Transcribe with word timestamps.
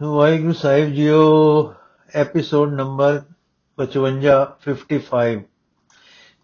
ਵਾਹਿਗੁਰੂ 0.00 0.52
ਸਾਹਿਬ 0.52 0.88
ਜੀਓ 0.90 1.18
episode 2.14 2.72
number 2.72 3.16
55 3.78 4.38
55 4.62 5.42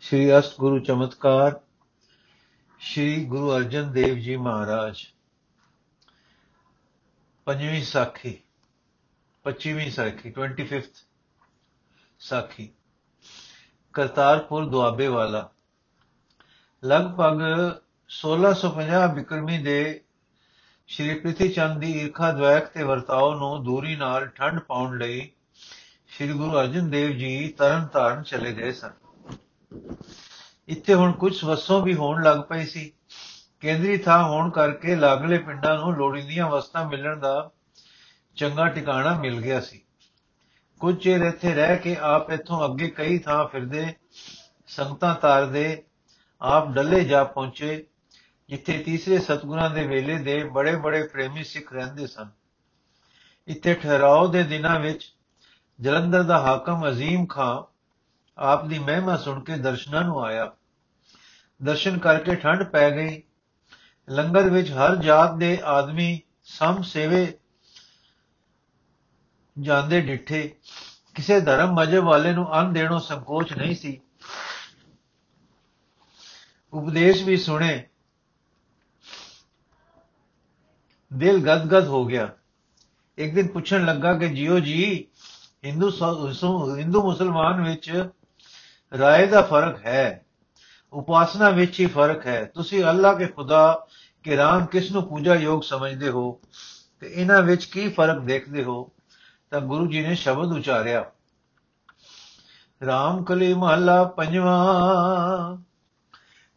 ਸ਼੍ਰੀ 0.01 0.39
ਅਸ਼ਟ 0.39 0.59
ਗੁਰੂ 0.59 0.79
ਚਮਤਕਾਰ, 0.79 1.61
ਸ਼੍ਰੀ 2.79 3.25
ਗੁਰੂ 3.25 3.57
ਅਰਜਨ 3.57 3.91
ਦੇਵ 3.93 4.15
ਜੀ 4.15 4.37
ਮਹਾਰਾਜ। 4.37 5.01
ਪੰਜਵੀਂ 7.45 7.83
ਸਾਖੀ 7.85 8.35
25ਵੀਂ 9.45 9.91
ਸਾਖੀ 9.91 10.33
25th 10.41 11.03
ਸਾਖੀ। 12.19 12.71
ਕਰਤਾਰਪੁਰ 13.93 14.67
ਦੁਆਬੇ 14.67 15.07
ਵਾਲਾ। 15.07 15.51
ਲਗਭਗ 16.85 17.43
1650 18.09 19.09
ਬਿਕਰਮੀ 19.15 19.59
ਦੇ 19.59 20.05
ਸ਼੍ਰੀ 20.89 21.15
ਪ੍ਰਿਥੀ 21.15 21.49
ਚੰਦ 21.49 21.81
ਦੀ 21.81 22.01
ਈਰਖਾ 22.01 22.33
ਦ્વੈਕ 22.33 22.67
ਤੇ 22.67 22.83
ਵਰਤਾਓ 22.83 23.35
ਨੂੰ 23.35 23.65
ਦੂਰੀ 23.65 23.97
ਨਾਲ 23.97 24.27
ਠੰਡ 24.27 24.61
ਪਾਉਣ 24.61 24.99
ਲਈ 24.99 25.31
ਸ਼੍ਰੀ 26.09 26.33
ਗੁਰੂ 26.33 26.61
ਅਰਜਨ 26.61 26.91
ਦੇਵ 26.91 27.11
ਜੀ 27.11 27.49
ਤਰਨ 27.49 27.87
ਤਾਰਨ 27.87 28.23
ਚਲੇ 28.23 28.53
ਗਏ 28.53 28.73
ਸਨ। 28.73 28.91
ਇੱਥੇ 30.69 30.95
ਹੁਣ 30.95 31.13
ਕੁਝ 31.13 31.45
ਵਸੋਂ 31.45 31.83
ਵੀ 31.83 31.95
ਹੋਣ 31.95 32.23
ਲੱਗ 32.23 32.39
ਪਈ 32.39 32.67
ਸੀ। 32.67 32.93
ਕੇਂਦਰੀ 33.61 33.99
ਥਾਂ 33.99 34.25
ਹੋਣ 34.25 34.51
ਕਰਕੇ 34.51 34.97
ਲਾਗਲੇ 34.97 35.39
ਪਿੰਡਾਂ 35.39 35.79
ਨੂੰ 35.79 35.95
ਲੋੜੀਂਦੀਆਂ 35.95 36.49
ਵਸਤਾਂ 36.49 36.85
ਮਿਲਣ 36.85 37.17
ਦਾ 37.17 37.51
ਚੰਗਾ 38.37 38.69
ਟਿਕਾਣਾ 38.69 39.21
ਮਿਲ 39.21 39.41
ਗਿਆ 39.41 39.61
ਸੀ। 39.61 39.83
ਕੁਝ 40.81 40.97
ਚਿਰ 40.97 41.21
ਇੱਥੇ 41.21 41.55
ਰਹਿ 41.55 41.77
ਕੇ 41.77 41.97
ਆਪ 42.01 42.31
ਇੱਥੋਂ 42.31 42.65
ਅੱਗੇ 42.65 42.89
ਕਈ 42.89 43.19
ਥਾਂ 43.19 43.45
ਫਿਰਦੇ, 43.49 43.95
ਸੰਗਤਾਂ 44.67 45.15
ਤਾਰਦੇ, 45.15 45.83
ਆਪ 46.43 46.69
ਡੱਲੇ 46.69 47.05
ਜਾ 47.05 47.25
ਪਹੁੰਚੇ। 47.25 47.87
ਜਿੱਥੇ 48.49 48.79
ਤੀਸਰੇ 48.79 49.19
ਸਤਗੁਰਾਂ 49.19 49.71
ਦੇ 49.71 49.87
ਵੇਲੇ 49.87 50.19
ਦੇ 50.19 50.45
ਬੜੇ 50.45 50.77
ਬੜੇ 50.77 51.03
ਪ੍ਰੇਮੀ 51.03 51.45
ਸਿੱਖ 51.45 51.73
ਰਹਿੰਦੇ 51.73 52.07
ਸਨ। 52.07 52.29
ਇੱਥੇ 53.47 53.75
ਠਹਿਰਾਓ 53.75 54.29
ਦੇ 54.29 54.43
ਦਿਨਾਂ 54.43 54.81
ਵਿੱਚ 54.81 55.15
ਜਲੰਧਰ 55.81 56.23
ਦਾ 56.23 56.41
ਹਾਕਮ 56.41 56.89
ਅਜ਼ੀਮ 56.89 57.27
ਖਾਂ 57.27 57.63
ਆਪ 58.39 58.67
ਦੀ 58.67 58.79
ਮਹਿਮਾ 58.79 59.17
ਸੁਣ 59.17 59.45
ਕੇ 59.45 59.57
ਦਰਸ਼ਨਾਂ 59.57 60.03
ਨੂੰ 60.03 60.25
ਆਇਆ। 60.25 60.53
ਦਰਸ਼ਨ 61.63 61.99
ਕਰਕੇ 61.99 62.35
ਠੰਡ 62.35 62.63
ਪੈ 62.63 62.91
ਗਈ। 62.91 63.23
ਲੰਗਰ 64.11 64.51
ਵਿੱਚ 64.51 64.71
ਹਰ 64.71 64.97
ਜਾਤ 64.97 65.35
ਦੇ 65.35 65.59
ਆਦਮੀ 65.65 66.21
ਸਮ 66.45 66.83
ਸੇਵੇ 66.83 67.39
ਜਾਂਦੇ 69.61 70.01
ਡਿੱਠੇ। 70.01 70.57
ਕਿਸੇ 71.15 71.41
ਧਰਮ 71.41 71.75
ਮਜਬ 71.75 72.05
ਵਾਲੇ 72.05 72.33
ਨੂੰ 72.33 72.55
ਅੰਨ 72.55 72.73
ਦੇਣੋਂ 72.73 73.01
ਸੰਕੋਚ 73.01 73.53
ਨਹੀਂ 73.53 73.77
ਸੀ। 73.77 74.01
ਉਪਦੇਸ਼ 76.73 77.25
ਵੀ 77.25 77.37
ਸੁਣੇ। 77.37 77.89
ਦਿਲ 81.13 81.39
ਗਦਗਦ 81.39 81.87
ਹੋ 81.87 82.05
ਗਿਆ। 82.07 82.29
ਇੱਕ 83.19 83.35
ਦਿਨ 83.35 83.49
ਪੁੱਛਣ 83.49 83.85
ਲੱਗਾ 83.85 84.15
ਕਿ 84.15 84.29
ਜੀਓ 84.29 84.59
ਜੀ, 84.61 85.07
ਹਿੰਦੂ 85.65 85.91
ਹਿੰਦੂ 86.77 87.03
ਮੁਸਲਮਾਨ 87.03 87.65
ਵਿੱਚ 87.65 88.09
ਰਾਏ 88.99 89.27
ਦਾ 89.27 89.43
ਫ਼ਰਕ 89.43 89.87
ਹੈ। 89.87 90.25
ਉਪਾਸਨਾ 90.93 91.51
ਵਿੱਚ 91.51 91.81
ਹੀ 91.81 91.87
ਫ਼ਰਕ 91.87 92.27
ਹੈ। 92.27 92.45
ਤੁਸੀਂ 92.45 92.85
ਅੱਲਾ 92.85 93.13
ਕੇ 93.15 93.27
ਖੁਦਾ 93.27 93.87
ਕਿ 94.23 94.37
ਰਾਮ 94.37 94.67
ਕਿਸ 94.67 94.93
ਨੂੰ 94.93 95.03
ਪੂਜਾ 95.09 95.35
ਯੋਗ 95.35 95.63
ਸਮਝਦੇ 95.63 96.09
ਹੋ 96.09 96.41
ਤੇ 97.01 97.07
ਇਹਨਾਂ 97.07 97.43
ਵਿੱਚ 97.43 97.65
ਕੀ 97.65 97.89
ਫ਼ਰਕ 97.89 98.19
ਦੇਖਦੇ 98.19 98.65
ਹੋ, 98.65 98.93
ਤਾਂ 99.51 99.61
ਗੁਰੂ 99.61 99.87
ਜੀ 99.87 100.07
ਨੇ 100.07 100.15
ਸ਼ਬਦ 100.15 100.53
ਉਚਾਰਿਆ। 100.53 101.05
ਰਾਮ 102.87 103.23
ਕਲੀ 103.25 103.55
ਮਹਲਾ 103.55 104.05
ਪੰਜਵਾ, 104.05 104.59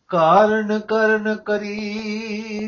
ਕਾਰਨ 0.08 0.80
ਕਰਨ 0.80 1.36
ਕਰੀਮ 1.36 2.61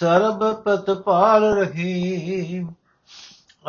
ਸਰਬ 0.00 0.52
ਪ੍ਰਤਪਾਲ 0.52 1.44
ਰਹੀਮ 1.44 2.72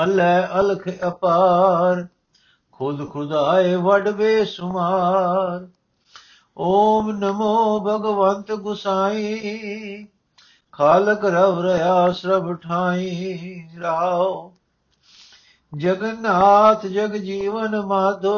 ਅਲੈ 0.03 0.47
ਅਲਖ 0.59 0.87
ਅਪਾਰ, 1.07 2.07
ਖੁਦ 2.71 3.09
ਖੁਦਾਏ 3.09 3.75
ਵਡ 3.75 4.09
ਬੇਸੁਮਾਰ 4.09 5.67
ਓਮ 6.57 7.11
ਨਮੋ 7.11 7.79
ਭਗਵੰਤ 7.79 8.51
ਗੁਸਾਈ, 8.51 10.07
ਖਾਲਕ 10.71 11.25
ਰਵ 11.25 11.61
ਰਿਆ 11.61 12.11
ਸਰਬ 12.11 12.55
ਠਾਈ। 12.55 13.67
ਰਾਓ, 13.81 14.53
ਜਗਨਨਾਥ 15.77 16.85
ਜਗ 16.85 17.13
ਜੀਵਨ 17.13 17.81
ਮਾਧੋ, 17.81 18.37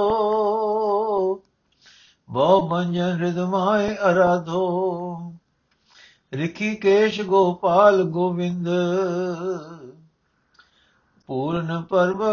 ਬਹੁ 2.30 2.68
ਬੰਜਨ 2.68 3.24
ਹਿਰਦਮਾਏ 3.24 3.96
ਅਰਾਧੋ। 3.96 5.34
ਰਿਖੀਕੇਸ਼ 6.34 7.22
ਗੋਪਾਲ 7.22 8.04
ਗੋਵਿੰਦ। 8.04 8.68
ਪੂਰਨ 11.28 11.82
ਪਰਬ, 11.82 12.24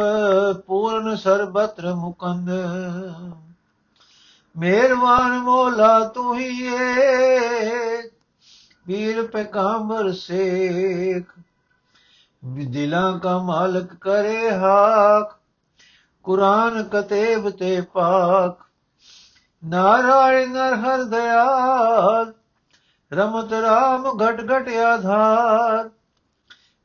ਪੂਰਨ 0.67 1.17
ਸਰਬਤਰ 1.17 1.95
ਮੁਕੰਦ। 1.95 2.51
ਮਿਹਰਬਾਨ 4.57 5.39
ਮੋਲਾ 5.39 6.09
ਤੂੰ 6.09 6.39
ਹੀ 6.39 6.67
ਏ 6.67 8.03
ਵੀਰ 8.87 9.27
ਪੈਗੰਬਰ 9.27 10.13
ਸੇਖ। 10.13 11.41
ਦਿਲਾਂ 12.71 13.19
ਕਾ 13.19 13.39
ਮਾਲਕ 13.39 13.95
ਕਰੇ 13.95 14.51
ਹਾਕ, 14.51 15.39
ਕੁਰਾਨ 16.23 16.83
ਕਤੇਬ 16.83 17.51
ਤੇ 17.51 17.81
ਪਾਕ। 17.81 18.65
ਨਾਰਾਇਣ 19.65 20.51
ਨਰ 20.51 20.75
ਹਰ 20.75 21.05
ਦਇਆਲ 21.05 22.33
ਰਮਤ 23.13 23.53
ਰਾਮ 23.53 24.19
ਘਟ 24.19 24.41
ਘਟ 24.41 24.69
ਆਧਾਰ। 24.69 25.91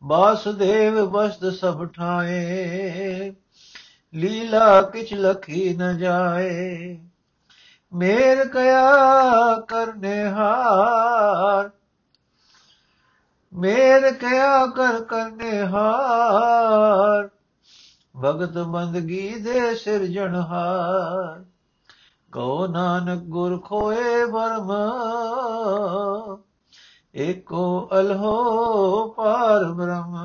ਬਾਸੁਦੇਵ 0.03 1.05
ਬਸਤ 1.05 1.45
ਸਭ 1.45 1.87
ਠਾਏ। 1.87 3.33
ਲੀਲਾ 4.13 4.81
ਕਿਛ 4.81 5.13
ਲਖੀ 5.13 5.75
ਨ 5.75 5.97
ਜਾਏ। 5.97 6.99
ਮੇਰ 7.93 8.47
ਕਇਆ 8.47 8.95
ਕਰਨੇ 9.67 10.29
ਹਾਰ। 10.29 11.69
ਮੇਰ 13.53 14.13
ਕਇਆ 14.13 14.65
ਕਰ 14.65 15.03
ਕਰਨੇ 15.03 15.61
ਹਾਰ। 15.61 17.29
ਭਗਤ 18.23 18.57
ਬੰਦਗੀ 18.57 19.35
ਦੇ 19.35 19.75
ਸਿਰਜਣਹਾਰ 19.75 21.48
ਕੋ 22.31 22.67
ਨਾਨਕ 22.67 23.23
ਗੁਰ 23.23 23.59
ਖੋਏ 23.59 24.25
ਬਰਮ 24.25 24.71
ਏਕੋ 27.15 27.89
ਅਲਹੋ 27.99 29.07
ਪਾਰ 29.09 29.71
ਬ੍ਰਹਮ। 29.71 30.17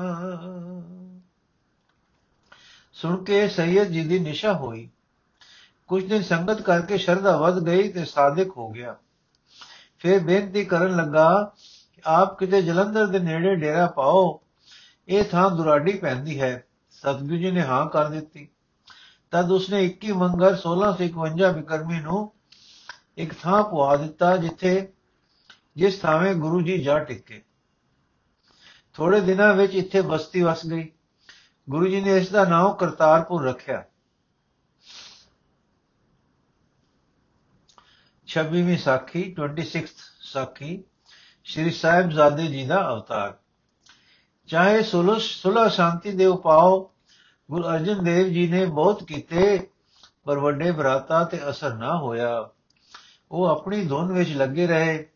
ਸੁਣ 2.93 3.23
ਕੇ 3.23 3.47
ਸੈਯਦ 3.47 3.87
ਜੀ 3.87 4.03
ਦੀ 4.03 4.19
ਨਿਸ਼ਾ 4.19 4.53
ਹੋਈ। 4.53 4.89
ਕੁਝ 5.87 6.05
ਦਿਨ 6.05 6.21
ਸੰਗਤ 6.21 6.61
ਕਰਕੇ 6.61 6.97
ਸ਼ਰਧਾ 6.97 7.37
ਵੱਧ 7.37 7.59
ਗਈ 7.59 7.91
ਤੇ 7.91 8.05
ਸਾਦਿਕ 8.05 8.57
ਹੋ 8.57 8.69
ਗਿਆ। 8.69 8.95
ਫਿਰ 9.99 10.19
ਬੇਨਤੀ 10.19 10.65
ਕਰਨ 10.65 10.95
ਲੱਗਾ 10.95 11.51
ਕਿ 11.93 12.01
ਆਪ 12.05 12.37
ਕਿਤੇ 12.37 12.61
ਜਲੰਧਰ 12.61 13.07
ਦੇ 13.07 13.19
ਨੇੜੇ 13.19 13.55
ਡੇਰਾ 13.55 13.87
ਪਾਓ। 13.87 14.41
ਇਹ 15.07 15.23
ਥਾਂ 15.23 15.51
ਦੁਰਾਡੀ 15.51 15.97
ਪੈਂਦੀ 15.97 16.41
ਹੈ। 16.41 16.63
ਸਤਿਗੁਰੂ 16.91 17.37
ਜੀ 17.37 17.51
ਨੇ 17.51 17.61
ਹਾਂ 17.61 17.85
ਕਰ 17.85 18.09
ਦਿੱਤੀ। 18.09 18.49
ਤਦ 19.35 19.51
ਉਸਨੇ 19.51 19.79
21 19.85 20.11
ਮੰਗਰ 20.11 20.57
1651 20.57 21.53
ਬਿਕਰਮੀ 21.53 21.99
ਨੂੰ 21.99 22.33
ਇੱਕ 23.17 23.33
ਥਾਂ 23.33 23.63
ਪਵਾ 23.63 23.97
ਦਿੱਤਾ 23.97 24.37
ਜਿੱਥੇ 24.37 24.93
ਜਿਸ 25.75 25.99
ਥਾਵੇਂ 25.99 26.35
ਗੁਰੂ 26.35 26.61
ਜੀ 26.61 26.83
ਜਾ 26.83 26.99
ਟਿੱਕੇ। 26.99 27.43
ਥੋੜੇ 28.93 29.21
ਦਿਨਾਂ 29.21 29.53
ਵਿੱਚ 29.53 29.73
ਇੱਥੇ 29.73 30.01
ਬਸਤੀ 30.01 30.41
ਵਸ 30.41 30.65
ਗਈ। 30.65 30.91
ਗੁਰੂ 31.69 31.87
ਜੀ 31.87 32.01
ਨੇ 32.01 32.17
ਇਸ 32.17 32.29
ਦਾ 32.29 32.45
ਨਾਮ 32.45 32.73
ਕਰਤਾਰਪੁਰ 32.73 33.43
ਰੱਖਿਆ। 33.43 33.83
26ਵੀਂ 38.27 38.77
ਸਾਖੀ 38.77 39.35
26th 39.39 40.03
ਸਾਖੀ, 40.21 40.83
ਸ਼੍ਰੀ 41.43 41.71
ਸਾਹਿਬਜ਼ਾਦੇ 41.71 42.47
ਜੀ 42.47 42.65
ਦਾ 42.65 42.89
ਅਵਤਾਰ। 42.93 43.37
ਚਾਹੇ 44.47 44.83
ਸੁਲਹ 44.83 45.69
ਸ਼ਾਂਤੀ 45.69 46.11
ਦੇ 46.11 46.25
ਉਪਾਅ 46.25 46.94
ਗੁਰੂ 47.51 47.63
ਅਰਜਨ 47.63 48.03
ਦੇਵ 48.03 48.27
ਜੀ 48.27 48.47
ਨੇ 48.47 48.65
ਬਹੁਤ 48.65 49.03
ਕੀਤੇ, 49.03 49.67
ਪਰ 50.23 50.39
ਵੱਡੇ 50.39 50.71
ਭਰਾਤਾ 50.71 51.23
ਤੇ 51.23 51.49
ਅਸਰ 51.49 51.73
ਨਾ 51.73 51.97
ਹੋਇਆ। 51.97 52.49
ਉਹ 53.31 53.45
ਆਪਣੀ 53.45 53.85
ਧੁਨ 53.85 54.13
ਵਿੱਚ 54.13 54.31
ਲੱਗੇ 54.33 54.67
ਰਹੇ। 54.67 55.07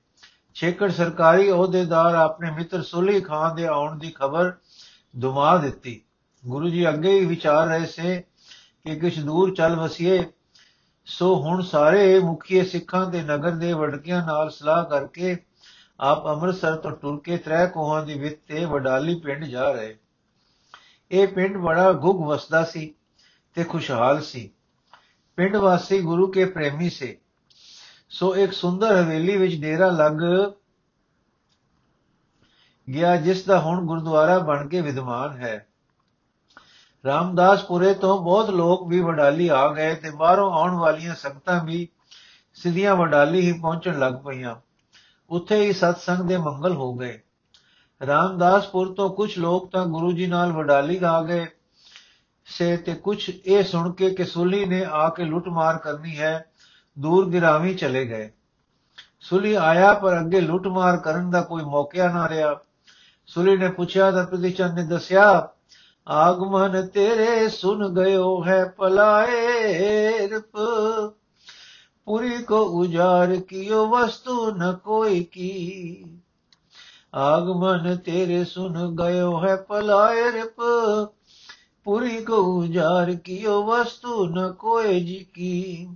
ਛੇਕੜ 0.53 0.91
ਸਰਕਾਰੀ 0.91 1.51
ਅਹੁਦੇਦਾਰ 1.51 2.15
ਆਪਣੇ 2.15 2.51
ਮਿੱਤਰ 2.51 2.81
ਸੁਲੀ 2.81 3.21
ਖਾਨ 3.21 3.55
ਦੇ 3.55 3.67
ਆਉਣ 3.67 3.99
ਦੀ 3.99 4.11
ਖਬਰ 4.15 4.53
ਦੁਮਾ 5.17 5.57
ਦਿੱਤੀ। 5.57 6.01
ਗੁਰੂ 6.47 6.69
ਜੀ 6.69 6.89
ਅੱਗੇ 6.89 7.19
ਹੀ 7.19 7.25
ਵਿਚਾਰ 7.25 7.67
ਰਹੇ 7.67 7.85
ਸੇ 7.85 8.23
ਕਿ 8.83 8.95
ਕਿਛ 8.95 9.19
ਦੂਰ 9.19 9.55
ਚੱਲ 9.55 9.75
ਵਸੀਏ। 9.75 10.23
ਸੋ 11.05 11.35
ਹੁਣ 11.35 11.61
ਸਾਰੇ 11.61 12.19
ਮੁਖੀ 12.19 12.65
ਸਿੱਖਾਂ 12.65 13.05
ਦੇ 13.05 13.21
ਨਗਰ 13.21 13.51
ਦੇ 13.51 13.73
ਵਡਕਿਆਂ 13.73 14.27
ਨਾਲ 14.27 14.49
ਸਲਾਹ 14.49 14.83
ਕਰਕੇ 14.85 15.37
ਆਪ 15.99 16.27
ਅੰਮ੍ਰਿਤਸਰ 16.27 16.75
ਤੋਂ 16.75 16.91
ਟੁਰ 16.91 17.21
ਕੇ 17.23 17.37
ਤ੍ਰੈ 17.37 17.65
ਕੋਹਾਂ 17.65 18.05
ਦੀ 18.05 18.19
ਵਿੱਤ 18.19 18.37
ਤੇ 18.47 18.65
ਵਡਾਲੀ 18.65 19.15
ਪਿੰਡ 19.15 19.45
ਜਾ 19.45 19.71
ਰਹੇ। 19.71 19.97
ਇਹ 21.11 21.27
ਪਿੰਡ 21.27 21.57
ਬੜਾ 21.57 21.91
ਗੁਗ 21.93 22.27
ਵਸਦਾ 22.27 22.63
ਸੀ 22.63 22.93
ਤੇ 23.53 23.63
ਖੁਸ਼ਹਾਲ 23.63 24.21
ਸੀ। 24.21 24.49
ਪਿੰਡ 25.37 25.55
ਵਾਸੀ 25.55 26.01
ਗੁਰੂ 26.01 26.27
ਕੇ 26.27 26.45
ਪ੍ਰੇਮੀ 26.45 26.89
ਸੇ। 26.89 27.17
ਸੋ 28.09 28.35
ਇੱਕ 28.35 28.53
ਸੁੰਦਰ 28.53 28.95
ਹਵੇਲੀ 28.95 29.37
ਵਿੱਚ 29.37 29.55
ਡੇਰਾ 29.55 29.89
ਲੱਗ 29.89 30.11
ਗਿਆ, 32.93 33.15
ਜਿਸ 33.15 33.43
ਦਾ 33.45 33.59
ਹੁਣ 33.59 33.85
ਗੁਰਦੁਆਰਾ 33.85 34.37
ਬਣ 34.39 34.67
ਕੇ 34.67 34.81
ਵਿਦਮਾਨ 34.81 35.37
ਹੈ। 35.37 35.65
ਰਾਮਦਾਸਪੁਰੇ 37.05 37.93
ਤੋਂ 37.93 38.23
ਬਹੁਤ 38.23 38.49
ਲੋਕ 38.49 38.87
ਵੀ 38.87 38.99
ਵਡਾਲੀ 38.99 39.47
ਆ 39.47 39.67
ਗਏ 39.73 39.95
ਤੇ 39.95 40.09
ਬਾਹਰੋਂ 40.09 40.51
ਆਉਣ 40.51 40.75
ਵਾਲੀਆਂ 40.75 41.15
ਸੰਗਤਾਂ 41.15 41.63
ਵੀ 41.63 41.87
ਸਿੱਧੀਆਂ 42.53 42.95
ਵਡਾਲੀ 42.95 43.41
ਹੀ 43.41 43.59
ਪਹੁੰਚਣ 43.59 43.99
ਲੱਗ 43.99 44.13
ਪਈਆਂ। 44.13 44.55
ਉੱਥੇ 45.29 45.61
ਹੀ 45.65 45.73
ਸਤਸੰਗ 45.73 46.27
ਦੇ 46.27 46.37
ਮੰਗਲ 46.37 46.75
ਹੋ 46.75 46.93
ਗਏ। 46.93 47.19
ਰਾਮਦਾਸਪੁਰ 48.07 48.93
ਤੋਂ 48.93 49.09
ਕੁਝ 49.09 49.37
ਲੋਕ 49.39 49.71
ਤਾਂ 49.71 49.85
ਗੁਰੂ 49.85 50.11
ਜੀ 50.11 50.27
ਨਾਲ 50.27 50.51
ਵਡਾਲੀ 50.51 50.99
ਆ 51.05 51.21
ਗਏ। 51.23 51.47
ਸੇ 52.45 52.77
ਤੇ 52.77 52.93
ਕੁਝ 52.93 53.31
ਇਹ 53.45 53.63
ਸੁਣ 53.63 53.91
ਕੇ 53.91 54.09
ਕਿ 54.09 54.23
ਸੁਲੀ 54.23 54.65
ਨੇ 54.65 54.85
ਆ 54.89 55.09
ਕੇ 55.09 55.23
ਲੁੱਟਮਾਰ 55.23 55.77
ਕਰਨੀ 55.77 56.19
ਹੈ, 56.19 56.45
ਦੂਰ 56.99 57.29
ਗਿਰਾਵੀ 57.29 57.73
ਚਲੇ 57.75 58.05
ਗਏ। 58.05 58.31
ਸੁਲੀ 59.19 59.53
ਆਇਆ 59.53 59.93
ਪਰ 59.93 60.19
ਅੱਗੇ 60.19 60.41
ਲੁੱਟਮਾਰ 60.41 60.97
ਕਰਨ 60.97 61.31
ਦਾ 61.31 61.41
ਕੋਈ 61.41 61.63
ਮੌਕਾ 61.63 62.07
ਨਾ 62.07 62.29
ਰਿਹਾ। 62.29 62.59
ਸੁਲੀ 63.25 63.57
ਨੇ 63.57 63.67
ਪੁੱਛਿਆ 63.67 64.11
ਤਾਂ 64.11 64.25
ਪ੍ਰਤੀਚੰਦ 64.25 64.73
ਨੇ 64.73 64.83
ਦੱਸਿਆ, 64.83 65.49
ਆਗਮਨ 66.07 66.87
ਤੇਰੇ 66.87 67.49
ਸੁਨ 67.49 67.95
ਗਇਓ 67.95 68.43
ਹੈ 68.43 68.65
ਪਲਾਏ 68.65 70.27
ਰਪ। 70.27 70.57
ਪੁਰੀ 72.05 72.43
ਕੋ 72.43 72.57
ਉਜਾਰ 72.57 73.35
ਕੀਓ, 73.35 73.85
ਵਸਤੂ 73.85 74.51
ਨ 74.51 74.75
ਕੋਈ 74.83 75.23
ਕੀ। 75.23 76.05
ਆਗਮਨ 77.13 77.97
ਤੇਰੇ 77.97 78.43
ਸੁਨ 78.43 78.95
ਗਇਓ 78.95 79.45
ਹੈ 79.45 79.55
ਪਲਾਏ 79.55 80.31
ਰਿਪ 80.31 80.61
ਪੂਰੀ 81.83 82.23
ਕੋ 82.23 82.35
ਉਜਾਰ 82.35 83.15
ਕੀਓ 83.15 83.63
ਵਸਤੂ 83.63 84.27
ਨ 84.27 84.51
ਕੋਏ 84.51 84.99
ਜੀ 84.99 85.27
ਕੀ। 85.33 85.89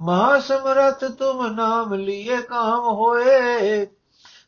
ਮਹਾ 0.00 0.40
ਸਮਰਥ 0.40 1.04
ਤੁਮ 1.04 1.46
ਨਾਮ 1.46 1.94
ਲਿਏ 1.94 2.42
ਕਾਮ 2.42 2.84
ਹੋਏ। 2.84 3.86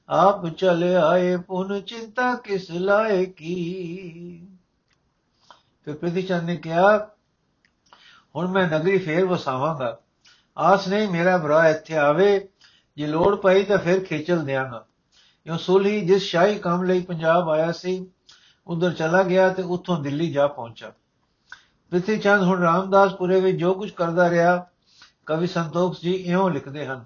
ਆਪ 0.09 0.49
ਚਲ 0.49 0.85
ਆਏ 0.97 1.37
ਪੁਨ 1.37 1.81
ਚਿੰਤਾ 1.81 2.35
ਕਿਸ 2.35 2.71
ਲਾਏ 2.71 3.27
ਕੀ। 3.27 4.47
ਫਿਰ 5.85 5.95
ਪ੍ਰਤੀਚੰਦ 5.95 6.43
ਨੇ 6.43 6.57
ਕਿਹਾ, 6.57 7.09
ਹੁਣ 8.37 8.49
ਮੈਂ 8.49 8.69
ਨਗਰੀ 8.69 8.99
ਫੇਰ 8.99 9.25
ਵਸਾਵਾਂਗਾ। 9.25 9.99
ਆਸ 10.59 10.89
ਨਹੀਂ 10.89 11.09
ਮੇਰਾ 11.09 11.39
ਭਰਾ 11.39 11.69
ਇੱਥੇ 11.69 11.97
ਆਵੇ। 11.97 12.49
ਜੇ 12.97 13.07
ਲੋੜ 13.07 13.37
ਪਈ 13.37 13.63
ਤਾਂ 13.63 13.79
ਫਿਰ 13.79 14.05
ਖੇਚਲ 14.05 14.45
ਦਿਆਂਗਾ। 14.45 14.85
ਕਿਉਂ 15.45 15.59
ਸੁਲਹੀ 15.59 16.01
ਜਿਸ 16.01 16.23
ਸ਼ਾਹੀ 16.23 16.59
ਕੰਮ 16.59 16.83
ਲਈ 16.83 17.01
ਪੰਜਾਬ 17.01 17.49
ਆਇਆ 17.51 17.73
ਸੀ, 17.73 18.07
ਉਧਰ 18.67 18.93
ਚਲਾ 18.93 19.23
ਗਿਆ 19.23 19.49
ਤੇ 19.49 19.63
ਉੱਥੋਂ 19.63 19.99
ਦਿੱਲੀ 19.99 20.33
ਜਾ 20.33 20.47
ਪਹੁੰਚਾ। 20.47 20.93
ਪ੍ਰਿਥੀ 21.91 22.17
ਚੰਦ 22.19 22.43
ਹੁਣ 22.43 22.63
ਰਾਮਦਾਸਪੁਰੇ 22.63 23.41
ਵਿੱਚ 23.41 23.59
ਜੋ 23.59 23.75
ਕੁਝ 23.75 23.91
ਕਰਦਾ 23.91 24.31
ਰਿਹਾ, 24.31 24.67
ਕਵੀ 25.27 25.47
ਸੰਤੋਖ 25.47 26.01
ਜੀ 26.01 26.13
ਇਉਂ 26.13 26.51
ਲਿਖਦੇ 26.51 26.87
ਹਨ 26.87 27.05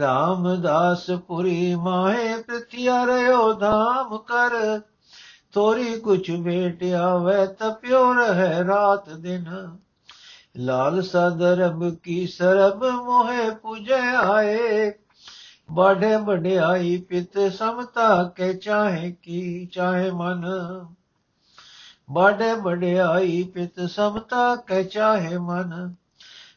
ਰਾਮਦਾਸ 0.00 1.10
ਪੁਰੀ 1.10 1.74
ਮਾਹੇ 1.74 2.42
ਪ੍ਰਤਿਆ 2.42 3.06
ਰਿਓ 3.06 3.52
ਧਾਮ 3.52 4.16
ਕਰ 4.18 4.80
ਤੋਰੀ 5.52 5.98
ਕੁਛ 6.00 6.30
ਬੇਟਿਆ 6.30 7.16
ਵੈ 7.16 7.46
ਤਪਿਓ 7.46 8.12
ਰਹਿ 8.14 8.64
ਰਾਤ 8.64 9.10
ਦਿਨ। 9.10 9.76
ਲਾਲ 10.56 11.02
ਸਦਰਬ 11.02 11.94
ਕੀ 11.94 12.26
ਸਰਬ 12.26 12.84
ਮੋਹੇ 12.84 13.50
ਪੁਜੈ 13.50 14.16
ਆਏ 14.16 14.90
ਬਾਢੇ 15.70 16.16
ਵਡਿਆਈ 16.16 16.96
ਪਿਤ 16.96 17.52
ਸਮਤਾ 17.52 18.24
ਕੇ 18.24 18.54
ਚਾਹੇ 18.54 19.16
ਕੀ 19.22 19.66
ਚਾਹੇ 19.66 20.10
ਮਨ। 20.10 20.44
ਬਾਢੇ 22.10 22.54
ਵਡਿਆਈ 22.54 23.42
ਪਿਤ 23.42 23.80
ਸਮਤਾ 23.80 24.56
ਕੇ 24.56 24.84
ਚਾਹੇ 24.84 25.38
ਮਨ। 25.38 25.94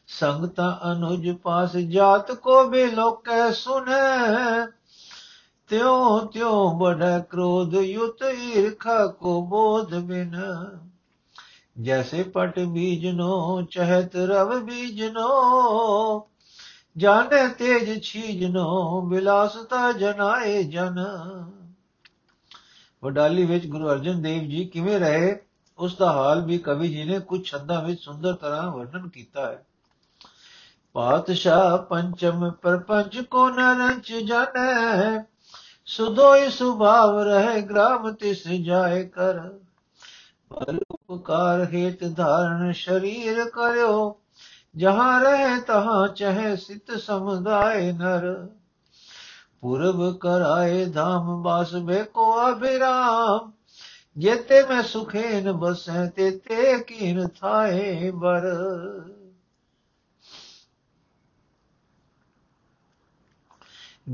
ਸੰਗਤਾ 0.08 0.80
ਅਨੁਜ 0.92 1.30
ਪਾਸ 1.30 1.76
ਜਾਤ 1.76 2.32
ਕੋ 2.32 2.64
ਵੀ 2.64 2.84
ਲੋਕੈ 2.84 3.50
ਸੁਨੈ। 3.50 4.66
ਤਿਉ 5.68 6.18
ਤਿਉ 6.18 6.78
ਬੜਾ 6.78 7.18
ਕ੍ਰੋਧ 7.18 7.74
ਯੁਤ 7.74 8.22
ਈਰਖਾ 8.22 9.06
ਕੋ 9.06 9.42
ਬੋਧ 9.42 9.94
ਬਿਨ। 9.94 10.40
ਜੈਸੇ 11.82 12.22
ਪਟ 12.22 12.58
ਬੀਜਨੋ, 12.58 13.62
ਚਹਤ 13.62 14.16
ਰਵ 14.16 14.60
ਬੀਜਨੋ 14.60 16.28
ਜਾਣੇ 16.96 17.48
ਤੇਜ 17.48 18.02
ਛੀਜਨੋ 18.02 19.00
ਬਿਲਾਸਤਾ 19.00 19.92
ਜਨਾਏ 19.92 20.62
ਜਨ। 20.62 21.04
ਵਡਾਲੀ 23.04 23.44
ਵਿੱਚ 23.44 23.66
ਗੁਰੂ 23.66 23.90
ਅਰਜਨ 23.90 24.22
ਦੇਵ 24.22 24.42
ਜੀ 24.42 24.64
ਕਿਵੇਂ 24.64 25.00
ਰਹੇ, 25.00 25.36
ਉਸ 25.78 25.96
ਦਾ 25.96 26.12
ਹਾਲ 26.12 26.40
ਵੀ 26.40 26.58
ਕਵੀ 26.58 26.88
ਜੀ 26.88 27.04
ਨੇ 27.04 27.20
ਕੁਝ 27.20 27.46
ਸ਼ਬਦਾਂ 27.46 27.82
ਵਿੱਚ 27.82 28.00
ਸੁੰਦਰ 28.00 28.32
ਤਰ੍ਹਾਂ 28.32 28.70
ਵਰਣਨ 28.70 29.08
ਕੀਤਾ 29.08 29.46
ਹੈ। 29.46 29.64
ਪਾਤਸ਼ਾਹ 30.92 31.78
ਪੰਚਮ 31.78 32.50
ਪਰਪੰਚ 32.50 33.20
ਕੋ 33.20 33.50
ਨਰੰਚ 33.50 34.12
ਜਾਣੈ 34.12 35.24
ਸੁਧੋਈ 35.86 36.48
ਸੁਭਾਵ 36.48 37.18
ਰਹਿ 37.18 37.62
ਗ੍ਰਾਮ 37.62 38.12
ਤਿਸ 38.12 38.48
ਜਾਏ 38.48 39.04
ਕਰ। 39.04 39.40
ਪਰ 40.50 40.78
ਉਪਕਾਰ 40.90 41.64
ਹੇਤ 41.64 42.16
ਧਾਰਨ 42.16 42.72
ਸ਼ਰੀਰ 42.72 43.44
ਕਰਿਓ 43.44 44.20
ਜਹਾਂ 44.76 45.20
ਰਹੇ 45.20 45.60
ਤਹਾਂ 45.60 46.08
ਚਹਿ 46.08 46.56
ਸਿਤ 46.56 46.92
ਸਮੁਦਾਇ 46.92 47.92
ਨਰ। 47.92 48.48
ਪੁਰਬ 49.60 50.18
ਕਰਾਏ 50.18 50.86
ਧਾਮ 50.86 51.42
ਬਾਸ 51.42 51.74
ਬੇਕੋ 51.74 52.52
ਅਭਿਰਾਮ। 52.52 53.52
ਜੇਤੇ 54.18 54.62
ਮੈਂ 54.62 54.82
ਸੁਖੇਨ 54.82 55.52
ਬਸੈ 55.52 56.06
ਤੇ 56.06 56.30
ਤੇ 56.30 56.78
ਕੀਨ 56.78 57.28
ਥਾਏ 57.28 58.10
ਬਰ। 58.10 58.54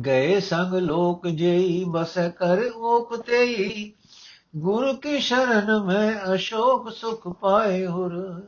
ਗਏ 0.04 0.40
ਸੰਗ 0.40 0.74
ਲੋਕ 0.74 1.28
ਜੇਈ, 1.28 1.84
ਬਸ 1.88 2.14
ਕਰ 2.14 2.70
ਓਕ 2.76 3.16
ਤੇਈ। 3.16 3.92
ਗੁਰ 4.56 4.96
ਕੀ 4.96 5.20
ਸ਼ਰਨ 5.20 5.82
ਮੈਂ 5.82 6.34
ਅਸ਼ੋਕ 6.34 6.90
ਸੁਖ 6.90 7.28
ਪਾਏ 7.28 7.86
ਹੁਰ। 7.86 8.42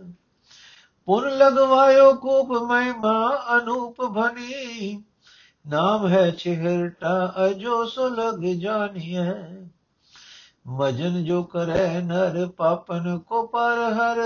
ਪੁਰ 1.06 1.30
ਲਗਵਾਇਓ 1.30 2.12
ਕੂਪ 2.14 2.50
ਮਹਿਮਾ 2.62 3.14
ਅਨੂਪ 3.56 4.02
ਭਨੀ। 4.14 5.02
ਨਾਮ 5.66 6.06
ਹੈ 6.08 6.30
ਚਿਹਰਟਾ 6.30 7.34
ਅਜੋ 7.46 7.84
ਸੋ 7.84 8.08
ਲਗ 8.08 8.44
ਜਾਨੀ 8.60 9.16
ਹੈ 9.16 9.70
ਮਜਨ 10.66 11.24
ਜੋ 11.24 11.42
ਕਰੈ 11.42 12.00
ਨਰ, 12.00 12.46
ਪਾਪਨ 12.46 13.18
ਕੋ 13.18 13.46
ਪਰ 13.46 13.78
ਹਰ। 13.92 14.20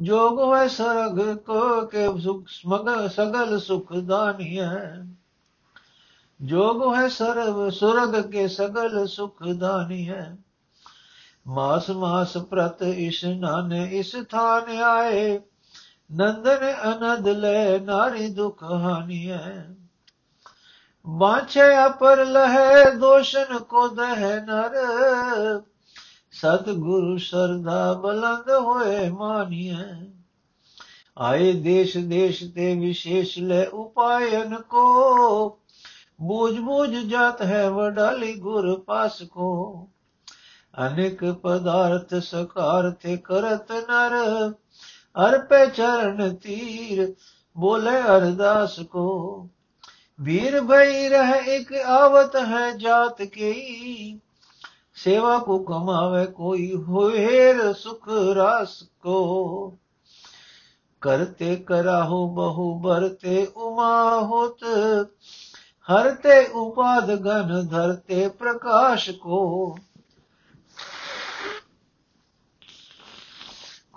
ਜੋਗ 0.00 0.54
ਹੈ 0.54 0.66
ਸਰਗ, 0.68 1.20
ਕੋ 1.36 1.86
ਕੇ 1.86 2.06
ਸੁਖ 2.20 2.48
ਸਮਗ, 2.48 2.88
ਸਗਲ 3.08 3.58
ਸੁਖ 3.60 3.92
ਦਾਨੀ 3.92 4.58
ਹੈ 4.60 5.06
ਜੋਗ 6.40 6.94
ਹੈ 6.94 7.08
ਸਰਵ, 7.08 7.70
ਸੁਰਗ 7.70 8.30
ਕੇ 8.30 8.48
ਸਗਲ 8.48 9.06
ਸੁਖ 9.06 9.42
ਦਾਨੀ 9.58 10.08
ਹੈ 10.08 10.36
ਮਾਸ 11.46 11.90
ਮਾਸ 11.90 12.36
ਪ੍ਰਤ, 12.36 12.82
ਇਸ 12.82 13.24
ਨਾਨ 13.24 13.72
ਇਸ 13.72 14.16
ਥਾਨ 14.30 14.70
ਆਏ। 14.82 15.40
ਨੰਦਨ 16.14 16.74
ਅਨੰਦ 16.92 17.28
ਲੈ 17.28 17.78
ਨਾਰੀ 17.78 18.28
ਦੁਖ 18.28 18.62
ਹਾਨੀਐ। 18.62 19.74
ਵਾਛੇ 21.06 21.86
ਅਪਰ 21.86 22.26
ਲਹਿ, 22.26 22.96
ਦੋਸ਼ਨ 22.96 23.58
ਕੋ 23.58 23.88
ਦਹਿ 23.88 24.40
ਨਰ। 24.40 24.70
ਸਤ 26.32 26.70
ਗੁਰੂ 26.70 27.18
ਸਰਦਾ 27.18 27.92
ਬਲੰਦ 27.92 28.50
ਹੋਏ 28.50 29.08
ਮਾਨੀਐ। 29.08 30.10
ਆਏ 31.18 31.52
ਦੇਸ਼ 31.52 31.96
ਦੇਸ਼ 31.96 32.44
ਤੇ 32.54 32.74
ਵਿਸ਼ੇਸ਼ 32.74 33.38
ਲੈ 33.38 33.66
ਉਪਾਇਨ 33.66 34.56
ਕੋ। 34.56 35.48
ਬੂਝ 36.20 36.58
ਬੂਝ 36.58 36.90
ਜਾਤ 36.90 37.42
ਹੈ 37.42 37.70
ਵਡਾਲੀ 37.70 38.34
ਗੁਰ 38.34 38.80
ਪਾਸ 38.80 39.22
ਕੋ। 39.22 39.88
ਅਨੇਕ 40.86 41.24
ਪਦਾਰਥ 41.24 42.14
ਸਕਾਰ 42.14 42.90
ਤੇ 42.90 43.16
ਕਰਤ 43.16 43.72
ਨਰ। 43.72 44.52
ਹਰ 45.16 45.38
ਪੈ 45.38 45.66
ਚਰਨ 45.66 46.34
ਤੀਰ, 46.34 47.14
ਬੋਲੇ 47.56 48.00
ਅਰਦਾਸ 48.02 48.78
ਕੋ। 48.80 49.48
ਵੀਰ 50.20 50.60
ਭਈ 50.60 51.08
ਰਹਿ 51.08 51.56
ਇੱਕ 51.56 51.72
ਆਵਤ 51.74 52.36
ਹੈ 52.36 52.70
ਜਾਤ 52.70 53.22
ਕੀ 53.22 54.18
ਸੇਵਾ 54.94 55.38
ਕੋ 55.38 55.58
ਕਮਾਵੇ 55.58 56.24
ਕੋਈ 56.26 56.72
ਹੋਏ 56.88 57.52
ਸੁਖ 57.72 58.08
ਰਸ 58.36 58.82
ਕੋ। 59.02 59.78
ਕਰਤੇ 61.00 61.56
ਕਰਾਹੋ 61.56 62.26
ਬਹੁ 62.28 62.78
ਬਰਤੇ 62.78 63.46
ਉਮਾ 63.56 64.20
ਹੋਤ, 64.20 64.64
ਹਰਤੇ 65.88 66.44
ਉਪਾਦ 66.46 67.14
ਗਨ 67.14 67.68
ਧਰਤੇ 67.68 68.28
ਪ੍ਰਕਾਸ਼ 68.28 69.10
ਕੋ। 69.10 69.78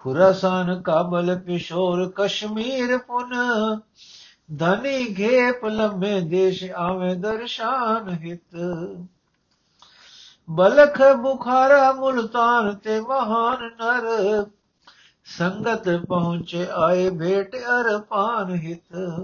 ਖੁਰਾਸਾਨ 0.06 0.82
ਕਾਬਲ 0.82 1.40
ਪਿਸ਼ੋਰ 1.40 2.12
ਕਸ਼ਮੀਰ 2.16 2.98
ਪੁਨ। 2.98 3.30
ਧਨੀ 4.58 5.16
ਘੇਪ 5.20 5.66
ਲੰਮੇ 5.66 6.22
ਦੇਸ਼ 6.22 6.64
ਆਵੇ 6.72 7.16
ਦਰਸ਼ਾਨ 7.16 8.10
ਹਿਤ। 8.10 8.56
ਬਲਖ 10.50 11.02
ਬੁਖਾਰਾ 11.22 11.94
ਮੁਲਤਾਨ 11.94 12.76
ਤੇ 12.76 13.00
ਮਹਾਨ 13.00 13.64
ਨਰ। 13.64 14.46
ਸੰਗਤ 15.26 16.06
ਪਹੁੰਚੇ 16.08 16.68
ਆਏ 16.72 17.10
ਭੇਟ 17.10 17.56
ਅਰਪਾਨ 17.56 18.56
ਹਿਤ। 18.56 19.22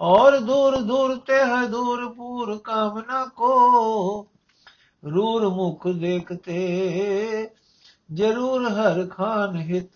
ਔਰ 0.00 0.38
ਦੂਰ 0.38 0.76
ਦੂਰ 0.76 1.16
ਤੇ 1.16 1.34
ਹੈ 1.34 1.66
ਦੂਰ 1.66 2.14
ਪੂਰ 2.14 2.58
ਕਾਮਨਾ 2.58 3.26
ਕੋ। 3.26 4.26
ਰੂਰ 5.04 5.48
ਮੁਖ 5.48 5.88
ਦੇਖਤੇ 5.88 7.50
ਜਰੂਰ 8.12 8.68
ਹਰ 8.68 9.06
ਖਾਨ 9.06 9.56
ਹਿਤ। 9.56 9.92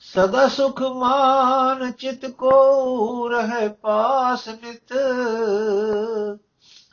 ਸਦਾ 0.00 0.48
ਸੁਖ 0.48 0.82
ਮਾਨ 0.82 1.92
ਚਿਤ 1.92 2.26
ਕੋ 2.26 3.28
ਰਹਿ 3.28 3.68
ਪਾਸ 3.68 4.48
ਨਿਤ। 4.48 4.92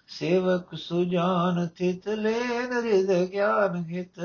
ਸੇਵਕ 0.07 0.75
ਸੁਜਾਨ 0.75 1.67
ਥਿਤ 1.67 2.09
ਲੈਨ 2.09 2.81
ਰਿਦ 2.81 3.31
ਗਿਆਨ 3.31 3.75
ਹਿਤ। 3.75 4.19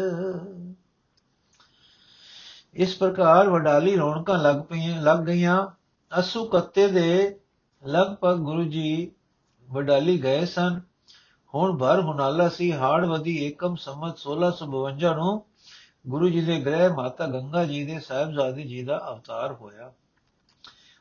ਇਸ 2.75 2.97
ਪ੍ਰਕਾਰ 2.97 3.49
ਵਡਾਲੀ 3.49 3.97
ਰੌਣਕਾਂ 3.97 4.39
ਲੱਗ 4.39 4.57
ਪਈਆਂ, 4.57 5.03
ਲੱਗ 5.03 5.19
ਗਈਆਂ। 5.19 5.67
ਅਸੂ 6.21 6.45
ਕੱਤੇ 6.45 6.87
ਦੇ 6.87 7.41
ਲਗਭਗ 7.87 8.37
ਗੁਰੂ 8.37 8.65
ਜੀ 8.65 9.13
ਵਡਾਲੀ 9.71 10.23
ਗਏ 10.23 10.45
ਸਨ। 10.45 10.81
ਹੁਣ 11.55 11.79
ਭਰ 11.79 12.01
ਹੁਨਾਲਾ 12.01 12.49
ਸੀ 12.49 12.73
ਹਾੜਵਦੀ 12.73 13.45
ਏਕਮ 13.45 13.77
ਸੰਮਤ 13.77 14.19
1652 14.19 15.15
ਨੂੰ 15.15 15.45
ਗੁਰੂ 16.09 16.29
ਜੀ 16.29 16.41
ਦੇ 16.41 16.61
ਗ੍ਰਹਿ 16.61 16.89
ਮਾਤਾ 16.89 17.27
ਗੰਗਾ 17.27 17.65
ਜੀ 17.65 17.85
ਦੇ 17.85 18.01
ਸਾਹਿਬਜ਼ਾਦੇ 18.01 18.63
ਜੀ 18.63 18.83
ਦਾ 18.83 19.09
ਅਵਤਾਰ 19.09 19.53
ਹੋਇਆ। 19.53 19.93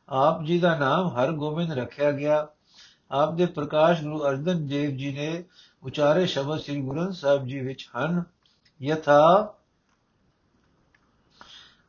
ਆਪ 0.10 0.44
ਜੀ 0.44 0.60
ਦਾ 0.60 0.78
ਨਾਮ 0.78 1.08
ਹਰ 1.08 1.32
ਗੋਬਿੰਦ 1.32 1.72
ਰੱਖਿਆ 1.72 2.12
ਗਿਆ। 2.12 2.48
ਆਪ 3.12 3.34
ਦੇ 3.34 3.46
ਪ੍ਰਕਾਸ਼ 3.46 4.02
ਗੁਰੂ 4.02 4.24
ਅਰਜਨ 4.24 4.68
ਦੇਵ 4.68 4.98
ਜੀ 4.98 5.12
ਨੇ 5.14 5.44
ਉਚਾਰੇ 5.84 6.26
ਸ਼ਬਦ 6.26 6.60
ਸ੍ਰੀ 6.60 6.82
ਗੁਰੂ 6.82 7.02
ਗ੍ਰੰਥ 7.02 7.14
ਸਾਹਿਬ 7.14 7.48
ਜੀ 7.48 7.60
ਵਿੱਚ 7.60 7.90
ਹਨ। 7.98 8.24
ਯਥਾ 8.82 9.54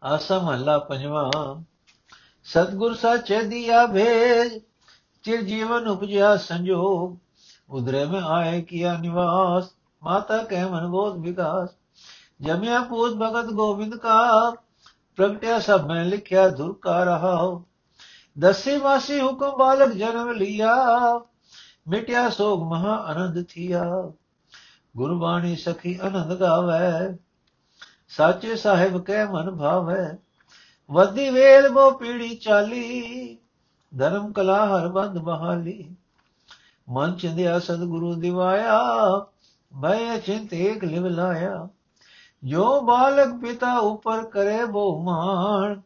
ਆਸਾ 0.02 0.38
ਮਹਲਾ 0.38 0.78
ਪੰਜਵਾਂ, 0.78 1.62
ਸਤਗੁਰ 2.44 2.94
ਸਾਚੇ 2.94 3.42
ਦੀਆ 3.42 3.86
ਭੇਜ, 3.86 4.62
ਚਿਰ 5.22 5.42
ਜੀਵਨ 5.42 5.88
ਉਪਜਿਆ 5.88 6.36
ਸੰਜੋਗ। 6.36 7.27
ਉਦਰੇ 7.70 8.04
ਮੈਂ 8.04 8.20
ਆਏ 8.20 8.62
ਕੀਆ 8.62 8.98
ਨਿਵਾਸ, 8.98 9.64
ਮਾਤਾ 10.02 10.42
ਕਹਿ 10.42 10.64
ਮਨ 10.64 10.88
ਗੋਦ 10.88 11.18
ਵਿਕਾਸ। 11.18 11.68
ਜਮਿਆ 12.40 12.82
ਪੂਜ 12.82 13.12
ਭਗਤ 13.12 13.44
ਗੋਬਿੰਦ 13.44 13.96
ਕਾ, 13.96 14.50
ਪ੍ਰਗਟਿਆ 15.16 15.58
ਸਭ 15.58 15.86
ਮੈਂ 15.86 16.04
ਲਿਖਿਆ 16.04 16.48
ਧੁਰ 16.48 16.78
ਕਾ 16.82 17.04
ਰਹਾ 17.04 17.62
ਦਸੇ 18.38 18.76
ਵਾਸੀ 18.76 19.20
ਹੁਕਮ 19.20 19.56
ਬਾਲਕ 19.58 19.92
ਜਨਮ 19.92 20.30
ਲਿਆ, 20.30 20.74
ਮਿਟਿਆ 21.88 22.30
ਸੋਗ 22.30 22.62
ਮਹਾ 22.62 22.94
ਆਨੰਦ 22.94 23.44
ਥੀਆ। 23.48 24.12
ਗੁਰਬਾਣੀ 24.96 25.56
ਸਖੀ 25.56 25.98
ਆਨੰਦ 26.02 26.34
ਗਾਵੇ, 26.34 27.16
ਸਾਚੇ 28.08 28.56
ਸਾਹਿਬ 28.56 29.04
ਕਹਿ 29.04 29.26
ਮਨ 29.26 29.56
ਭਾਵੇ। 29.56 30.16
ਵਦੀ 30.90 31.30
ਵੇਲ 31.30 31.68
ਬੋ 31.68 31.90
ਪੀੜੀ 31.90 32.36
ਚਾਲੀ, 32.36 33.38
ਧਰਮ 33.98 34.32
ਕਲਾ 34.32 34.66
ਹਰ 34.66 34.88
ਬੰਦ 34.88 35.18
ਬਹਾਲੀ। 35.18 35.96
ਮਨ 36.88 37.12
ਚਿੰਦਿਆ 37.12 37.58
ਸਤਿਗੁਰੂ 37.58 38.14
ਦਿਵਾਇਆ 38.14 38.80
ਭੈ 39.72 40.18
ਚਿੰਤ 40.18 40.54
ਏਕ 40.54 40.84
ਲਿਵ 40.84 41.06
ਲਾਇਆ। 41.06 41.68
ਜੋ 42.44 42.80
ਬਾਲਕ 42.80 43.34
ਪਿਤਾ 43.34 43.78
ਉਪਰ 43.78 44.24
ਕਰੇ 44.24 44.64
ਬਹੁਮਾਨ, 44.64 45.82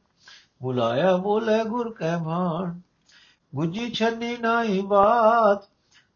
ਬੁਲਾਇਆ 0.62 1.16
ਬੋਲੇ 1.16 1.64
ਗੁਰ 1.64 1.94
ਕੈ 1.94 2.16
ਭਾਣ 2.16 2.80
ਗੁਜੀ 3.54 3.90
ਛੰਨੀ 3.90 4.36
ਨਾਹੀ 4.36 4.80
ਬਾਤ, 4.80 5.68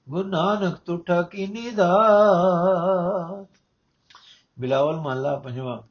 ਗੁਰ 0.09 0.27
ਨਾਨਕ 0.27 0.77
ਤੁਠਾ 0.77 1.23
ਕੀ 1.23 1.47
ਨੀਦਾਤ 1.47 3.47
ਬਿਲਾਵਲ 4.59 4.97
ਮਹਲਾ 4.97 5.37
ਪੰਜਵਾ, 5.37 5.83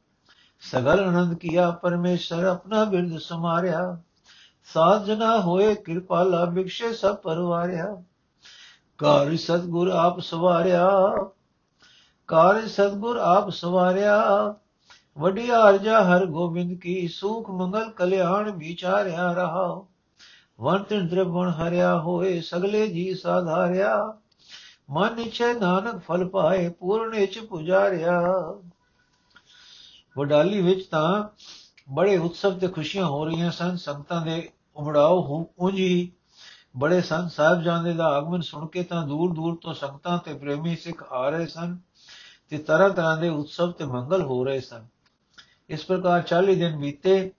ਸਗਲ 0.60 1.00
ਆਨੰਦ 1.00 1.34
ਕੀਆ 1.34 1.70
ਪਰਮੇਸ਼ਰ 1.70 2.44
ਆਪਣਾ 2.44 2.84
ਬਿਰਦ 2.84 3.18
ਸਮਾਰਿਆ। 3.18 3.98
ਸਾਧ 4.74 5.04
ਜਨਾ 5.04 5.40
ਹੋਏ 5.40 5.74
ਕਿਰਪਾਲਾ 5.74 6.44
ਬਿਕਸ਼ੇ 6.44 6.92
ਸਭ 6.92 7.16
ਪਰਵਾਰਿਆ। 7.16 8.02
ਕਾਰ 8.98 9.36
ਸਤਗੁਰ 9.36 9.88
ਆਪ 9.88 10.20
ਸਵਾਰਿਆ 10.20 10.90
ਕਾਰ 12.26 12.66
ਸਤਗੁਰ 12.68 13.16
ਆਪ 13.16 13.50
ਸਵਾਰਿਆ। 13.50 14.22
ਵਡੀ 15.18 15.50
ਆਰਜਾ 15.50 16.02
ਹਰ 16.04 16.26
ਗੋਬਿੰਦ 16.26 16.80
ਕੀ 16.80 17.08
ਸੁਖ 17.08 17.50
ਮੰਗਲ 17.50 17.90
ਕਲਿਆਣ 17.90 18.50
ਵਿਚਾਰਿਆ 18.50 19.32
ਰਹਾ। 19.32 19.84
ਵੰਤਨ 20.60 21.08
ਦ੍ਰਵਣ 21.08 21.48
ਹਰਿਆ 21.50 21.98
ਹੋਏ 21.98 22.40
ਸਗਲੇ 22.40 22.86
ਜੀ 22.88 23.14
ਸਾਧਾਰਿਆ। 23.14 24.18
ਮਨ 24.90 25.18
ਇਛੇ 25.18 25.52
ਨਾਨਕ 25.54 25.96
ਫਲ 25.96 26.28
ਪਾਏ 26.28 26.68
ਪੂਰਨ 26.68 27.14
ਇਚ 27.14 27.38
ਪੁਜਾਰਿਆ। 27.38 28.20
ਵਡਾਲੀ 30.18 30.62
ਵਿੱਚ 30.62 30.86
ਤਾਂ 30.86 31.24
ਬੜੇ 31.92 32.18
ਉਤਸਵ 32.18 32.58
ਤੇ 32.58 32.68
ਖੁਸ਼ੀਆਂ 32.68 33.06
ਹੋ 33.06 33.24
ਰਹੀਆਂ 33.24 33.50
ਸਨ, 33.50 33.76
ਸੰਗਤਾਂ 33.76 34.20
ਦੇ 34.20 34.50
ਉਮੜਾਓ 34.76 35.46
ਉਂਝੀ 35.58 36.12
ਬੜੇ 36.78 37.00
ਸੰਤ 37.00 37.32
ਸਾਹਿਬ 37.32 37.62
ਜਾਂਦੇ 37.62 37.92
ਦਾ 37.92 38.06
ਆਗਮਨ 38.06 38.40
ਸੁਣ 38.40 38.66
ਕੇ 38.66 38.82
ਤਾਂ 38.82 39.06
ਦੂਰ 39.06 39.32
ਦੂਰ 39.34 39.58
ਤੋਂ 39.62 39.74
ਸੰਗਤਾਂ 39.74 40.18
ਤੇ 40.18 40.34
ਪ੍ਰੇਮੀ 40.34 40.76
ਸਿੱਖ 40.76 41.02
ਆ 41.12 41.28
ਰਹੇ 41.30 41.46
ਸਨ 41.46 41.78
ਤੇ 42.48 42.58
ਤਰ੍ਹਾਂ 42.58 42.90
ਤਰ੍ਹਾਂ 42.90 43.16
ਦੇ 43.16 43.28
ਉਤਸਵ 43.28 43.72
ਤੇ 43.72 43.84
ਮੰਗਲ 43.84 44.22
ਹੋ 44.22 44.44
ਰਹੇ 44.44 44.60
ਸਨ। 44.60 44.86
ਇਸ 45.70 45.84
ਪ੍ਰਕਾਰ 45.84 46.22
40 46.22 46.54
ਦਿਨ 46.54 46.76
ਬੀਤੇ, 46.76 47.30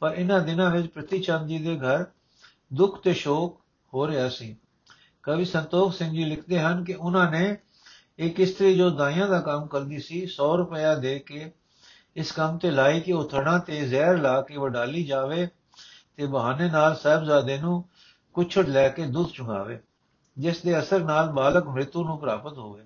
ਪਰ 0.00 0.12
ਇਹਨਾਂ 0.12 0.40
ਦਿਨਾਂ 0.40 0.70
ਵਿੱਚ 0.70 0.86
ਪ੍ਰਤੀ 0.86 1.20
ਚੰਦ 1.20 1.48
ਜੀ 1.48 1.58
ਦੇ 1.58 1.76
ਘਰ 1.76 2.04
ਦੁੱਖ 2.74 3.00
ਤੇ 3.00 3.12
ਸ਼ੋਕ 3.12 3.60
ਹੋ 3.94 4.06
ਰਿਹਾ 4.08 4.28
ਸੀ। 4.28 4.56
ਕਵੀ 5.22 5.44
ਸੰਤੋਖ 5.44 5.94
ਸਿੰਘ 5.94 6.12
ਜੀ 6.12 6.24
ਲਿਖਦੇ 6.24 6.60
ਹਨ 6.60 6.84
ਕਿ 6.84 6.94
ਉਹਨਾਂ 6.94 7.30
ਨੇ 7.30 7.56
ਇੱਕ 8.18 8.40
ਇਸਤਰੀ 8.40 8.74
ਜੋ 8.74 8.90
ਦਾਈਆਂ 8.90 9.28
ਦਾ 9.28 9.40
ਕੰਮ 9.40 9.66
ਕਰਦੀ 9.66 9.98
ਸੀ 9.98 10.26
100 10.26 10.56
ਰੁਪਇਆ 10.56 10.94
ਦੇ 10.94 11.18
ਕੇ 11.18 11.52
ਇਸ 12.16 12.32
ਕੰਮ 12.32 12.58
ਤੇ 12.58 12.70
ਲਾਈ 12.70 13.00
ਕਿ 13.00 13.12
ਉਹ 13.12 13.28
ਥੜਾ 13.28 13.58
ਤੇ 13.58 13.80
ਜ਼ਹਿਰ 13.88 14.18
ਲਾ 14.18 14.40
ਕੇ 14.42 14.56
ਵਡਾਲੀ 14.56 15.04
ਜਾਵੇ 15.04 15.48
ਤੇ 16.16 16.26
ਬਹਾਨੇ 16.26 16.70
ਨਾਲ 16.70 16.96
ਸਾਹਿਬਜ਼ਾਦੇ 16.96 17.58
ਨੂੰ 17.58 17.84
ਕੁਛੜ 18.34 18.66
ਲੈ 18.68 18.88
ਕੇ 18.88 19.06
ਦੁੱਧ 19.06 19.30
ਚੁਗਾਵੇ 19.30 19.78
ਜਿਸ 20.36 20.62
ਦੇ 20.62 20.78
ਅਸਰ 20.78 21.04
ਨਾਲ 21.04 21.28
ਬਾਲਕ 21.28 21.66
ਮ੍ਰਿਤੂ 21.66 22.04
ਨੂੰ 22.04 22.18
ਪ੍ਰਾਪਤ 22.18 22.58
ਹੋਵੇ। 22.58 22.84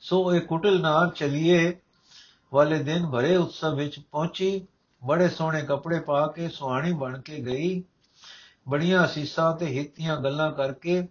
ਸੋ 0.00 0.34
ਇਹ 0.34 0.40
ਕੁਟਲ 0.40 0.80
ਨਾਲ 0.80 1.10
ਚਲੀਏ 1.10 1.72
ਵਾਲੇ 2.52 2.82
ਦਿਨ 2.82 3.06
ਭਰੇ 3.06 3.36
ਉਤਸਵ 3.36 3.74
ਵਿੱਚ 3.74 3.98
ਪਹੁੰਚੀ, 4.00 4.66
ਬੜੇ 5.02 5.28
ਸੋਹਣੇ 5.28 5.62
ਕੱਪੜੇ 5.62 6.00
ਪਾ 6.00 6.26
ਕੇ 6.26 6.48
ਸੁਹਾਣੀ 6.48 6.92
ਬਣ 6.92 7.20
ਕੇ 7.20 7.38
ਗਈ। 7.38 7.82
ਬੜੀਆਂ 8.68 9.04
ਅਸੀਸਾਂ 9.04 9.56
ਤੇ 9.56 9.66
ਹਿੱਤੀਆਂ 9.66 10.16
ਗੱਲਾਂ 10.16 10.52
ਕਰਕੇ 10.52 11.08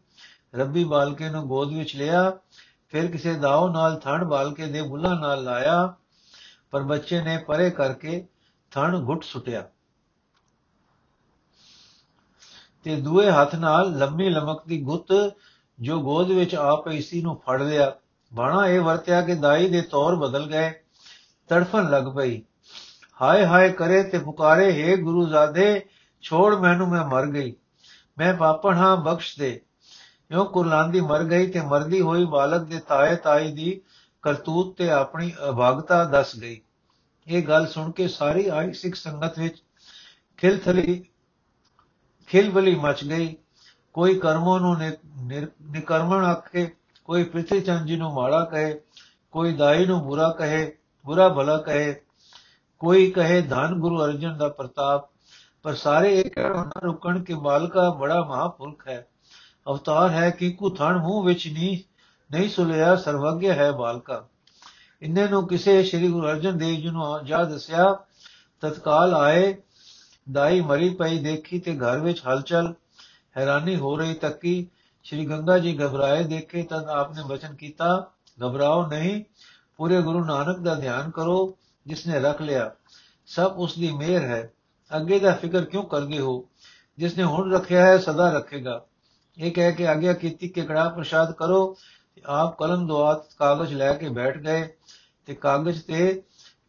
ਰੱਬੀ 0.55 0.83
ਬਾਲਕੇ 0.83 1.29
ਨੂੰ 1.29 1.47
ਗੋਦ 1.47 1.73
ਵਿੱਚ 1.73 1.95
ਲਿਆ, 1.95 2.39
ਫਿਰ 2.89 3.11
ਕਿਸੇ 3.11 3.33
ਦਾਉ 3.33 3.71
ਨਾਲ 3.71 3.99
ਥਣ 3.99 4.25
ਬਾਲਕੇ 4.25 4.65
ਦੇ 4.65 4.81
ਬੁੱਲਾਂ 4.81 5.15
ਨਾਲ 5.15 5.43
ਲਾਇਆ, 5.43 5.93
ਪਰ 6.71 6.83
ਬੱਚੇ 6.83 7.21
ਨੇ 7.21 7.37
ਪਰੇ 7.37 7.69
ਕਰਕੇ 7.69 8.25
ਥਣ 8.71 9.05
ਘੁੱਟ 9.07 9.23
ਸੁਟਿਆ। 9.23 9.69
ਤੇ 12.83 12.95
ਦੂਏ 12.95 13.31
ਹੱਥ 13.31 13.55
ਨਾਲ 13.55 13.97
ਲੰਮੀ 13.97 14.29
ਲਮਕਦੀ 14.29 14.81
ਗੁੱਤ 14.81 15.35
ਜੋ 15.79 15.99
ਗੋਦ 16.01 16.31
ਵਿੱਚ 16.31 16.55
ਆ 16.55 16.75
ਪਈ 16.75 17.01
ਸੀ 17.01 17.21
ਨੂੰ 17.21 17.35
ਫੜ 17.35 17.61
ਲਿਆ। 17.61 17.91
ਬਾਣਾ 18.33 18.67
ਇਹ 18.67 18.81
ਵਰਤਿਆ 18.81 19.21
ਕਿ 19.21 19.35
ਦਾਈ 19.35 19.69
ਦੇ 19.69 19.81
ਤੌਰ 19.81 20.15
ਬਦਲ 20.15 20.45
ਗਏ, 20.47 20.71
ਤੜਫਣ 21.49 21.89
ਲੱਗ 21.89 22.03
ਪਈ। 22.03 22.41
ਹਾਏ 23.21 23.45
ਹਾਏ 23.45 23.69
ਕਰੇ 23.69 24.03
ਤੇ 24.03 24.17
ਪੁਕਾਰੇ 24.17 24.67
हे 24.71 25.01
ਗੁਰੂ 25.01 25.27
ਜ਼ਾਦੇ, 25.27 25.85
ਛੋੜ 26.21 26.55
ਮੈਨੂੰ, 26.55 26.87
ਮੈਂ 26.87 27.05
ਮਰ 27.05 27.25
ਗਈ। 27.25 27.53
ਮੈਂ 28.17 28.33
ਪਾਪਣ 28.33 28.77
ਹਾਂ, 28.77 28.97
ਬਖਸ਼ 28.97 29.39
ਦੇ। 29.39 29.61
ਯੋ 30.31 30.43
ਕੁਰਲਾਂਦੀ 30.43 31.01
ਮਰ 31.01 31.23
ਗਈ 31.23 31.47
ਤੇ 31.47 31.61
ਮਰਦੀ 31.61 32.01
ਹੋਈ 32.01 32.25
ਬਾਲਕ 32.25 32.61
ਦੇ 32.61 32.79
ਤਾਏ 32.79 33.15
ਤਾਈ 33.15 33.51
ਦੀ 33.51 33.81
ਕਰਤੂਤ 34.21 34.77
ਤੇ 34.77 34.89
ਆਪਣੀ 34.89 35.31
ਅਭਾਗਤਾ 35.49 36.03
ਦੱਸ 36.03 36.35
ਗਈ। 36.35 36.61
ਇਹ 37.27 37.43
ਗੱਲ 37.43 37.67
ਸੁਣ 37.67 37.91
ਕੇ 37.91 38.07
ਸਾਰੀ 38.07 38.47
ਆਈ 38.47 38.73
ਸਿੱਖ 38.73 38.95
ਸੰਗਤ 38.95 39.39
ਵਿੱਚ 39.39 39.63
ਖਿਲਥਲੀ 40.37 41.05
ਖਿਲਬਲੀ 42.29 42.75
ਮਚ 42.75 43.03
ਗਈ। 43.03 43.35
ਕੋਈ 43.93 44.17
ਕਰਮੋਂ 44.19 44.59
ਨੂੰ 44.59 44.75
ਨਿਕਰਮਣ 45.71 46.25
ਆਖੇ, 46.25 46.65
ਕੋਈ 47.05 47.23
ਪ੍ਰਿਥੀ 47.23 47.59
ਚੰਦ 47.61 47.87
ਜੀ 47.87 47.95
ਨੂੰ 47.97 48.13
ਮਾੜਾ 48.13 48.43
ਕਹੇ, 48.45 48.79
ਕੋਈ 49.31 49.53
ਦਾਈ 49.53 49.85
ਨੂੰ 49.85 50.01
ਬੁਰਾ 50.01 50.29
ਕਹੇ, 50.29 50.71
ਬੁਰਾ 51.05 51.29
ਭਲਾ 51.29 51.57
ਕਹੇ, 51.57 51.93
ਕੋਈ 52.81 53.09
ਕਹੇ 53.11 53.41
ਧਨ 53.41 53.79
ਗੁਰੂ 53.79 54.03
ਅਰਜਨ 54.05 54.37
ਦਾ 54.37 54.47
ਪ੍ਰਤਾਪ। 54.49 55.09
ਪਰ 55.63 55.73
ਸਾਰੇ 55.73 56.19
ਇਹ 56.19 56.29
ਕਹਿਣਾ 56.31 56.63
ਨਾ 56.63 56.79
ਰੁਕਣ 56.83 57.23
ਕਿ 57.23 57.33
ਮਾਲਕਾ 57.33 57.89
ਬੜਾ 57.89 58.21
ਮਹਾਪੁਰਖ 58.23 58.87
ਹੈ। 58.87 59.07
ਅਵਤਾਰ 59.67 60.09
ਹੈ 60.09 60.29
ਕਿ 60.29 60.51
ਕੋ 60.51 60.69
ਥਣ 60.69 60.97
ਮੂੰਹ 60.97 61.25
ਵਿੱਚ 61.25 61.47
ਨਹੀਂ 61.47 61.77
ਨਹੀਂ 62.31 62.49
ਸੁਲਿਆ, 62.49 62.95
ਸਰਵਗਿਆ 62.95 63.53
ਹੈ 63.53 63.71
ਬਾਲਕਾ 63.71 64.27
ਇੰਨੇ 65.01 65.27
ਨੂੰ 65.27 65.47
ਕਿਸੇ 65.47 65.83
ਸ੍ਰੀ 65.83 66.07
ਗੁਰੂ 66.07 66.27
ਅਰਜਨ 66.27 66.57
ਦੇਵ 66.57 66.75
ਜੀ 66.75 66.89
ਨੂੰ 66.89 67.25
ਜਾ 67.25 67.43
ਦੱਸਿਆ, 67.43 67.93
ਤਤਕਾਲ 68.61 69.13
ਆਏ 69.13 69.53
ਦਾਈ 70.31 70.61
ਮਰੀ 70.61 70.89
ਪਈ 70.89 71.17
ਦੇਖੀ 71.19 71.59
ਤੇ 71.59 71.75
ਘਰ 71.75 71.99
ਵਿੱਚ 71.99 72.21
ਹਲਚਲ, 72.27 72.73
ਹੈਰਾਨੀ 73.37 73.75
ਹੋ 73.75 73.95
ਰਹੀ 73.97 74.13
ਤੱਕੀ। 74.13 74.67
ਸ਼੍ਰੀ 75.03 75.25
ਗੰਗਾ 75.25 75.57
ਜੀ 75.57 75.77
ਘਬਰਾਏ, 75.77 76.23
ਦੇਖੇ 76.23 76.63
ਤਾਂ 76.63 76.83
ਆਪਨੇ 76.85 77.23
ਬਚਨ 77.27 77.55
ਕੀਤਾ, 77.55 78.11
ਘਬਰਾਓ 78.45 78.85
ਨਹੀਂ, 78.87 79.23
ਪੂਰੇ 79.77 80.01
ਗੁਰੂ 80.01 80.23
ਨਾਨਕ 80.25 80.59
ਦਾ 80.59 80.75
ਧਿਆਨ 80.75 81.09
ਕਰੋ 81.11 81.57
ਜਿਸ 81.85 82.07
ਨੇ 82.07 82.19
ਰੱਖ 82.19 82.41
ਲਿਆ, 82.41 82.71
ਸਭ 83.27 83.53
ਉਸ 83.57 83.77
ਦੀ 83.79 83.91
ਮਿਹਰ 83.91 84.23
ਹੈ। 84.23 84.51
ਅੱਗੇ 84.91 85.19
ਦਾ 85.19 85.31
ਫਿਕਰ 85.31 85.65
ਕਿਉਂ 85.65 85.83
ਕਰਦੇ 85.83 86.19
ਹੋ? 86.19 86.43
ਜਿਸ 86.97 87.17
ਨੇ 87.17 87.23
ਹੁਣ 87.23 87.53
ਰੱਖਿਆ 87.53 87.85
ਹੈ, 87.85 87.97
ਸਦਾ 87.97 88.31
ਰੱਖੇਗਾ। 88.31 88.85
ਇਹ 89.37 89.51
ਕਹਿ 89.51 89.71
ਕੇ 89.71 89.87
ਆਗਿਆ 89.87 90.13
ਕੀਤੀ 90.13 90.47
ਕਿ 90.47 90.61
ਕੜਾ 90.61 90.87
ਪ੍ਰਸ਼ਾਦ 90.89 91.31
ਕਰੋ। 91.31 91.77
ਆਪ 92.25 92.57
ਕਲਮ 92.57 92.87
ਦੁਆਤ 92.87 93.25
ਕਾਗਜ਼ 93.39 93.73
ਲੈ 93.73 93.93
ਕੇ 93.93 94.09
ਬੈਠ 94.09 94.37
ਗਏ 94.37 94.67
ਤੇ 95.25 95.35
ਕਾਗਜ਼ 95.35 95.81
ਤੇ 95.83 96.21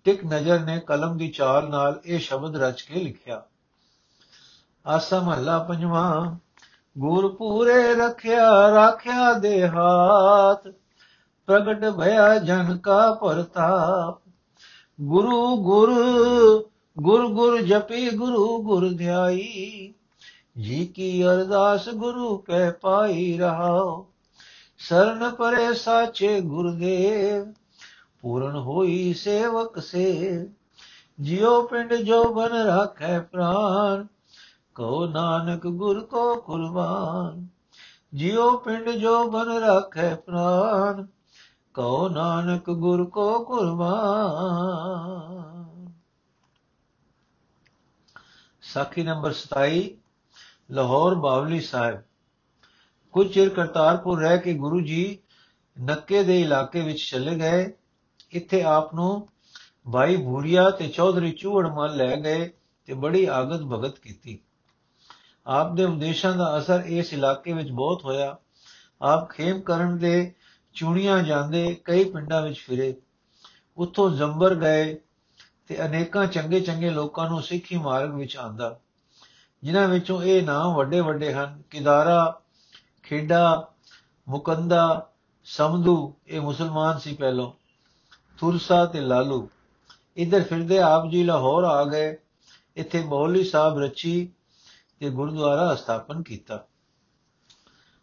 ਟਿਕ 0.05 0.25
ਨਜ਼ਰ 0.25 0.61
ਨੇ 0.61 0.81
ਕਲਮ 0.81 1.17
ਦੀ 1.17 1.29
ਚਾਲ 1.29 1.69
ਨਾਲ 1.71 2.01
ਇਹ 2.05 2.19
ਸ਼ਬਦ 2.19 2.57
ਰਚ 2.57 2.83
ਕੇ 2.83 3.01
ਲਿਖਿਆ। 3.01 3.43
ਆਸਾ 4.87 5.21
ਮਹਲਾ 5.21 5.59
ਪੰਜਵਾਂ, 5.59 6.37
ਗੁਰ 6.99 7.37
ਪੂਰੇ 7.37 7.95
ਰਖਿਆ, 7.95 8.71
ਰਾਖਿਆ 8.75 9.33
ਦੇ 9.33 9.69
ਹਾਥ, 9.69 10.69
ਪ੍ਰਗਟ 11.47 11.91
ਭਇਆ 11.91 12.39
ਜਨ 12.39 12.77
ਕਾ 12.77 13.13
ਪਰਤਾਪ। 13.13 14.21
ਗੁਰੂ 15.01 15.57
ਗੁਰ 15.57 15.93
ਗੁਰ 16.99 17.27
ਗੁਰ 17.29 17.61
ਜਪੀ, 17.61 18.11
ਗੁਰੂ 18.11 18.63
ਗੁਰ 18.63 18.89
ਧਿਆਈ, 18.89 19.95
ਜੀ 20.59 20.87
ਕੀ 20.87 21.25
ਅਰਦਾਸ 21.25 21.89
ਗੁਰੂ 21.89 22.37
ਕੈ 22.39 22.71
ਪਾਈ 22.71 23.39
ਰਹਾਓ 23.39 24.07
ਸਰਨ 24.79 25.31
ਪਰੇ 25.31 25.75
ਸਾਚੇ 25.75 26.41
ਗੁਰਦੇਵ, 26.41 27.53
ਪੂਰਨ 28.23 28.57
ਹੋਈ 28.57 29.13
ਸੇਵਕ 29.15 29.79
ਸੇ 29.79 30.49
ਜਿਉ 31.21 31.63
ਪਿੰਡ 31.67 31.95
ਜੋ 31.95 32.25
ਬਨ 32.25 32.53
ਰੱਖੈ 32.67 33.19
ਪ੍ਰਾਨ 33.21 34.07
ਕੋ 34.75 35.07
ਨਾਨਕ 35.07 35.67
ਗੁਰ 35.67 36.01
ਕੋ 36.01 36.37
ਕੁਰਬਾਨ, 36.37 37.47
ਜਿਉ 38.15 38.57
ਪਿੰਡ 38.57 38.91
ਜੋ 38.91 39.31
ਬਨ 39.31 39.49
ਰੱਖੈ 39.49 40.15
ਪ੍ਰਾਨ 40.15 41.07
ਕੋ 41.75 42.09
ਨਾਨਕ 42.09 42.71
ਗੁਰ 42.71 43.05
ਕੋ 43.05 43.45
ਕੁਰਬਾਨ। 43.45 45.93
ਸਾਖੀ 48.63 49.03
ਨੰਬਰ 49.03 49.33
27 49.33 49.97
ਲਾਹੌਰ 50.71 51.15
ਬਾਵਲੀ 51.15 51.61
ਸਾਹਿਬ। 51.61 52.03
ਕੁਝ 53.13 53.35
ਚਿਰ 53.35 53.49
ਕਰਤਾਰਪੁਰ 53.49 54.21
ਰਹਿ 54.21 54.39
ਕੇ 54.39 54.55
ਗੁਰੂ 54.55 54.81
ਜੀ 54.81 55.19
ਨੱਕੇ 55.81 56.23
ਦੇ 56.23 56.41
ਇਲਾਕੇ 56.41 56.81
ਵਿੱਚ 56.81 57.11
ਚਲੇ 57.11 57.39
ਗਏ। 57.39 57.73
ਇੱਥੇ 58.31 58.63
ਆਪ 58.63 58.95
ਨੂੰ 58.95 59.29
ਭਾਈ 59.93 60.17
ਭੂਰੀਆ 60.17 60.71
ਤੇ 60.71 60.89
ਚੌਧਰੀ 60.89 61.33
ਚੂਹੜ 61.33 61.67
ਮਨ 61.67 61.97
ਲੈ 61.97 62.17
ਗਏ 62.17 62.51
ਤੇ 62.87 62.95
ਬੜੀ 62.95 63.25
ਆਗਤ 63.25 63.61
ਭਗਤ 63.61 63.99
ਕੀਤੀ। 63.99 64.41
ਆਪ 65.47 65.75
ਦੇ 65.75 65.85
ਉਪਦੇਸ਼ਾਂ 65.85 66.37
ਦਾ 66.37 66.59
ਅਸਰ 66.59 66.83
ਇਸ 66.87 67.13
ਇਲਾਕੇ 67.13 67.53
ਵਿੱਚ 67.53 67.71
ਬਹੁਤ 67.71 68.05
ਹੋਇਆ। 68.05 68.37
ਆਪ 69.03 69.31
ਖੇਮ 69.31 69.61
ਕਰਨ 69.61 69.99
ਦੇ 69.99 70.35
ਚੁਣੀਆਂ 70.75 71.23
ਜਾਂਦੇ 71.23 71.75
ਕਈ 71.85 72.05
ਪਿੰਡਾਂ 72.05 72.43
ਵਿੱਚ 72.43 72.59
ਫਿਰੇ। 72.59 72.97
ਉੱਥੋਂ 73.77 74.11
ਜ਼ੰਬਰ 74.11 74.55
ਗਏ 74.55 74.99
ਤੇ 75.67 75.87
ਅਨੇਕਾਂ 75.87 76.27
ਚੰਗੇ 76.27 76.61
ਚੰਗੇ 76.61 76.91
ਲੋਕਾਂ 76.91 77.31
ਨੂੰ 77.31 77.43
ਸਿੱਖੀ 77.43 77.79
ਮਾਰਗ 77.79 78.15
ਵਿੱਚ 78.15 78.37
ਆਂਦਾ 78.37 78.81
ਜਿਨ੍ਹਾਂ 79.63 79.89
ਵਿੱਚੋਂ 79.89 80.23
ਇਹ 80.23 80.43
ਨਾਮ 80.43 80.75
ਵੱਡੇ 80.75 81.01
ਵੱਡੇ 81.01 81.35
ਹਨ। 81.35 81.63
ਕਿਦਾਰਾ, 81.71 82.41
ਖੇਡਾ, 83.03 83.69
ਮੁਕੰਦਾ, 84.29 85.11
ਸਮਦੂ, 85.45 86.15
ਇਹ 86.27 86.41
ਮੁਸਲਮਾਨ 86.41 86.99
ਸੀ 86.99 87.15
ਪਹਿਲੋਂ। 87.15 87.53
ਤੁਰਸਾ 88.39 88.87
ਤੇ 88.87 89.01
ਲਾਲੂ। 89.01 89.49
ਇਧਰ 90.17 90.43
ਫਿਰਦੇ 90.43 90.79
ਆਪ 90.79 91.11
ਜੀ 91.11 91.25
ਲਾਹੌਰ 91.25 91.65
ਆ 91.65 91.85
ਗਏ। 91.85 92.17
ਇੱਥੇ 92.77 93.03
ਮੌਲੀ 93.03 93.45
ਸਾਹਿਬ 93.45 93.79
ਰਚੀ 93.79 94.33
ਤੇ 95.01 95.11
ਗੁਰਦੁਆਰਾ 95.11 95.75
ਸਥਾਪਨ 95.75 96.23
ਕੀਤਾ। 96.23 96.67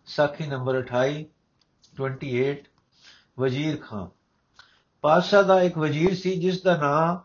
ਸਾਖੀ 0.05 0.47
ਨੰਬਰ 0.47 0.77
28 0.79 1.25
28 1.95 2.63
ਵਜ਼ੀਰ 3.39 3.77
ਖਾਨ 3.77 4.09
ਪਾਸ਼ਾ 5.01 5.41
ਦਾ 5.41 5.61
ਇੱਕ 5.61 5.77
ਵਜ਼ੀਰ 5.77 6.15
ਸੀ, 6.15 6.39
ਜਿਸ 6.39 6.61
ਦਾ 6.61 6.77
ਨਾਮ 6.77 7.19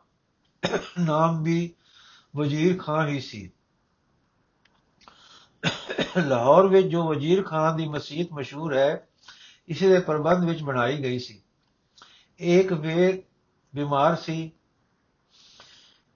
ਨਾਮ 1.00 1.42
ਵੀ 1.42 1.74
ਵਜ਼ੀਰ 2.36 2.78
ਖਾਨ 2.78 3.08
ਹੀ 3.08 3.20
ਸੀ। 3.20 3.50
ਲਾਹੌਰ 6.18 6.66
ਵਿੱਚ 6.66 6.86
ਜੋ 6.86 7.08
ਵਜ਼ੀਰ 7.08 7.42
ਖਾਨ 7.42 7.76
ਦੀ 7.76 7.88
ਮਸਜਿਦ 7.88 8.32
ਮਸ਼ਹੂਰ 8.32 8.76
ਹੈ, 8.76 9.08
ਇਸੇ 9.68 9.88
ਦੇ 9.88 9.98
ਪ੍ਰਬੰਧ 9.98 10.44
ਵਿੱਚ 10.44 10.62
ਬਣਾਈ 10.62 11.02
ਗਈ 11.02 11.18
ਸੀ। 11.18 11.42
ਇੱਕ 12.38 12.72
ਵੇਰ 12.72 13.22
ਬਿਮਾਰ 13.74 14.16
ਸੀ 14.16 14.52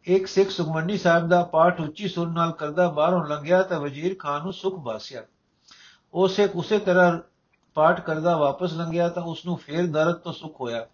ਇੱਕ 0.07 0.27
ਸਿੱਖ 0.27 0.51
ਸੁਖਮਨੀ 0.51 0.99
ਸਾਹਿਬ 0.99 1.29
ਦਾ 1.29 1.43
ਪਾਠ 1.43 1.81
ਉੱਚੀ 1.81 2.09
ਸੁਰ 2.09 2.29
ਨਾਲ 2.29 2.53
ਕਰਦਾ 2.53 2.89
ਬਾਹਰੋਂ 2.89 3.25
ਲੰਘਿਆ 3.25 3.63
ਤਾਂ 3.63 3.81
ਵਜ਼ੀਰ 3.81 4.17
ਖਾਨ 4.19 4.43
ਨੂੰ 4.43 4.53
ਸੁਖ 4.53 4.75
ਬਾਸਿਆ 4.79 5.23
ਉਸੇ 6.15 6.49
ਉਸੇ 6.55 6.79
ਤਰ੍ਹਾਂ 6.79 7.19
ਪਾਠ 7.75 8.01
ਕਰਦਾ 8.01 8.37
ਵਾਪਸ 8.37 8.73
ਲੰਘਿਆ 8.73 9.09
ਤਾਂ 9.09 9.23
ਉਸ 9.23 9.47
ਨੂੰ 9.47 9.57
ਫੇਰ 9.57 9.87
ਦਰਦ 9.87 10.15
ਤੋਂ 10.15 10.33
ਸੁਖ 10.33 10.61
ਹੋਇਆ। 10.61 10.87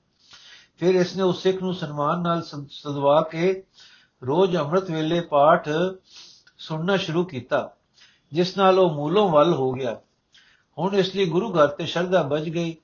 ਫਿਰ 0.79 0.95
ਇਸ 0.95 1.17
ਨੇ 1.17 1.23
ਉਸ 1.23 1.43
ਸਿੱਖ 1.43 1.63
ਨੂੰ 1.63 1.75
ਸਨਮਾਨ 1.75 2.23
ਨਾਲ 2.23 2.43
ਸਦਵਾ 2.71 3.21
ਕੇ 3.23 3.63
ਰੋਜ਼ 4.23 4.57
ਅੰਮ੍ਰਿਤ 4.57 4.91
ਵੇਲੇ 4.91 5.21
ਪਾਠ 5.21 5.69
ਸੁਣਨਾ 6.59 6.97
ਸ਼ੁਰੂ 6.97 7.25
ਕੀਤਾ, 7.25 7.71
ਜਿਸ 8.33 8.57
ਨਾਲ 8.57 8.79
ਉਹ 8.79 8.91
ਮੂਲੋਂ 8.91 9.29
ਵੱਲ 9.29 9.55
ਹੋ 9.55 9.73
ਗਿਆ। 9.73 10.01
ਹੁਣ 10.79 10.95
ਇਸ 10.95 11.15
ਲਈ 11.17 11.27
ਗੁਰੂ 11.27 11.53
ਘਰ 11.53 11.69
ਤੇ 11.69 11.87
ਸ਼ਰਧਾ 11.87 12.23
ਬਚ 12.23 12.43
ਗਈ। 12.43 12.77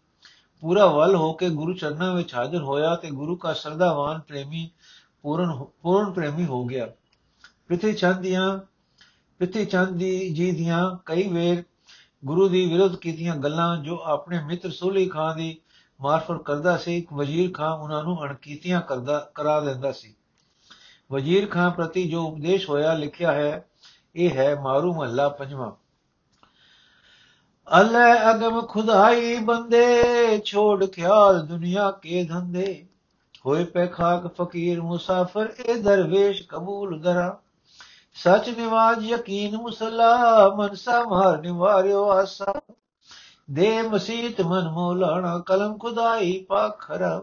ਪੂਰਾ 0.60 0.86
ਵੱਲ 0.86 1.14
ਹੋ 1.16 1.32
ਕੇ 1.32 1.48
ਗੁਰੂ 1.50 1.72
ਚਰਨਾਂ 1.72 2.14
ਵਿੱਚ 2.14 2.34
ਹਾਜ਼ਰ 2.34 2.62
ਹੋਇਆ 2.62 2.94
ਤੇ 2.96 3.10
ਗੁਰੂ 3.10 3.38
ਦਾ 3.44 3.52
ਸਰਦਾਵਾਨ 3.52 4.20
ਪ੍ਰੇਮੀ 4.20 4.70
ਪੂਰਨ 5.22 5.64
ਪੂਰਨ 5.82 6.12
ਪ੍ਰੇਮੀ 6.12 6.44
ਹੋ 6.44 6.64
ਗਿਆ। 6.64 6.86
ਪ੍ਰਿਥੀ 7.68 7.92
ਚੰਦ 7.92 8.16
ਦੀਆਂ 8.16 8.58
ਪ੍ਰਿਥੀ 9.38 9.64
ਚੰਦ 9.64 9.98
ਜੀ 9.98 10.52
ਦੀਆਂ 10.52 10.96
ਕਈ 11.06 11.28
ਵੇਰ 11.28 11.64
ਗੁਰੂ 12.24 12.48
ਦੀ 12.48 12.72
ਵਿਰੋਧ 12.72 12.96
ਕੀਤੀਆਂ 12.96 13.36
ਗੱਲਾਂ 13.36 13.76
ਜੋ 13.76 14.00
ਆਪਣੇ 14.04 14.44
ਮਿੱਤਰ 14.44 14.70
ਸੋਲੀ 14.70 15.08
ਖਾਨ 15.08 15.36
ਦੀ 15.36 15.60
ਮਾਰਫਤ 16.00 16.42
ਕਰਦਾ 16.42 16.76
ਸੀ, 16.76 16.96
ਇੱਕ 16.96 17.12
ਵਜ਼ੀਰ 17.12 17.52
ਖਾਨ 17.52 17.72
ਉਹਨਾਂ 17.72 18.04
ਨੂੰ 18.04 18.24
ਅਣਕੀਤੀਆਂ 18.24 18.80
ਕਰਦਾ 18.80 19.30
ਕਰਾ 19.34 19.60
ਦਿੰਦਾ 19.60 19.92
ਸੀ। 19.92 20.14
ਵਜ਼ੀਰ 21.12 21.46
ਖਾਨ 21.46 21.70
ਪ੍ਰਤੀ 21.70 22.10
ਜੋ 22.10 22.24
ਉਪਦੇਸ਼ 22.24 22.70
ਹੋਇਆ, 22.70 22.94
ਲਿਖਿਆ 22.94 23.32
ਹੈ, 23.32 23.64
ਇਹ 24.16 24.30
ਹੈ 24.30 24.60
ਮਾਰੂ 24.60 24.94
ਮਹੱਲਾ 24.94 25.28
ਪੰਜਵਾਂ। 25.28 25.72
ਅਲੇ 27.80 28.30
ਅਗਮ 28.30 28.60
ਖੁਦਾਈ 28.60 29.38
ਬੰਦੇ, 29.38 30.02
ਛੋੜ 30.44 30.86
ਖਿਆਲ 30.86 31.46
ਦੁਨੀਆ 31.46 31.90
ਕੇ 31.90 32.24
ਧੰਦੇ। 32.24 32.87
ਹੋਏ 33.48 33.64
ਪੈ 33.64 33.86
ਖਾਕ 33.86 34.26
ਫਕੀਰ 34.36 34.80
ਮੁਸਾਫਰ 34.80 35.52
ਇਹ 35.58 35.76
ਦਰਵੇਸ਼ 35.82 36.42
ਕਬੂਲ 36.48 36.98
ਦਰਾ 37.00 37.36
ਸਚ 38.16 38.48
ਨਿਵਾਜ 38.48 39.04
ਯਕੀਨ 39.04 39.56
ਮੁਸਲਾ 39.56 40.48
ਮਨਸਾ 40.56 41.02
ਮਾਰ 41.04 41.40
ਨਿਵਾਰਿਓ 41.40 42.04
ਆਸਾ 42.10 42.52
ਦੇ 43.50 43.70
ਮਸੀਤ 43.82 44.40
ਮਨ 44.40 44.68
ਮੌਲਾਣਾ 44.68 45.38
ਕਲਮ 45.38 45.76
ਖੁਦਾਈ 45.78 46.32
ਪਾਖਰਾ 46.48 47.20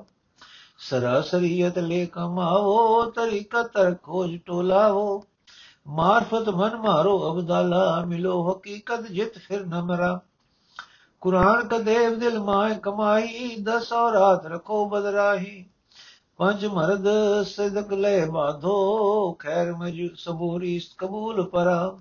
ਸਰਾਸਰੀਅਤ 0.80 1.78
ਲੈ 1.80 2.04
ਕਮਾਓ 2.06 3.04
ਤਰੀਕਤ 3.12 3.78
ਖੋਜ 4.04 4.36
ਟੋਲਾਓ 4.46 5.22
ਮਾਰਫਤ 5.92 6.50
ਮਨ 6.50 6.76
ਮਾਰੋ 6.78 7.18
ਅਬਦਾਲਾ 7.32 7.84
ਮਿਲੋ 8.06 8.42
ਹਕੀਕਤ 8.52 9.06
ਜਿਤ 9.12 9.38
ਫਿਰ 9.38 9.66
ਨਮਰਾ 9.66 10.20
ਕੁਰਾਨ 11.22 11.68
ਕਦੇਵ 11.68 12.20
ਦਿਲ 12.20 12.40
ਮਾਇ 12.40 12.76
ਕਮਾਈ 12.84 13.56
ਦਸ 13.64 13.94
ਔਰਾਤ 13.94 14.46
ਰਖੋ 14.48 14.86
ਬਦਰਾਹੀ 14.90 15.66
ਪੰਜ 16.40 16.66
ਮਰਦ 16.66 17.08
ਸਦਕ 17.48 17.94
ਲੈ 17.94 18.26
ਬਾਧੋ 18.26 19.32
ਖੈਰ 19.40 19.72
ਮਜ 19.74 20.02
ਸਬੂਰੀ 20.18 20.80
ਕਬੂਲ 20.98 21.44
ਪਰਾ 21.50 22.00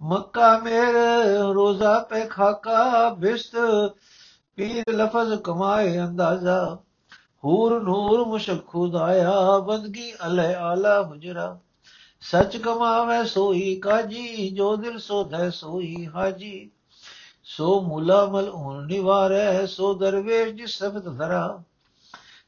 ਮੱਕਾ 0.00 0.58
ਮੇਰ 0.58 0.94
ਰੋਜ਼ਾ 1.54 1.98
ਪੇ 1.98 2.24
ਖਾਕਾ 2.24 3.08
ਬਿਸਤ 3.08 3.56
ਪੀਰ 4.58 4.94
ਲਫਜ਼ 4.94 5.34
ਕਮਾਏ 5.34 5.98
ਅੰਦਾਜ਼ਾ 5.98 6.78
ਹੂਰ 7.44 7.80
ਨੂਰ 7.82 8.24
ਮੁਸ਼ਕ 8.24 8.66
ਖੁਦਾਇਆ 8.66 9.58
ਬੰਦਗੀ 9.58 10.12
ਅਲੇ 10.26 10.54
ਆਲਾ 10.54 11.02
ਹੁਜਰਾ 11.02 11.58
ਸਚ 12.22 12.56
ਕਮਾਵੇ 12.56 13.24
ਸੋਈ 13.24 13.74
ਕਾਜੀ 13.76 14.48
ਜੋ 14.48 14.74
ਦਿਲ 14.76 14.98
ਸੋਧੈ 14.98 15.50
ਸੋਈ 15.50 16.06
ਹਾਜੀ 16.06 16.70
ਸੋ 17.44 17.80
ਮੁਲਾ 17.80 18.24
ਮਲ 18.26 18.48
ਉਨ 18.48 18.86
ਨਿਵਾਰੈ 18.86 19.66
ਸੋ 19.66 19.94
ਦਰਵੇਸ਼ 19.94 20.54
ਜਿ 20.54 20.66
ਸਬਦ 20.66 21.16
ਧਰਾ 21.18 21.62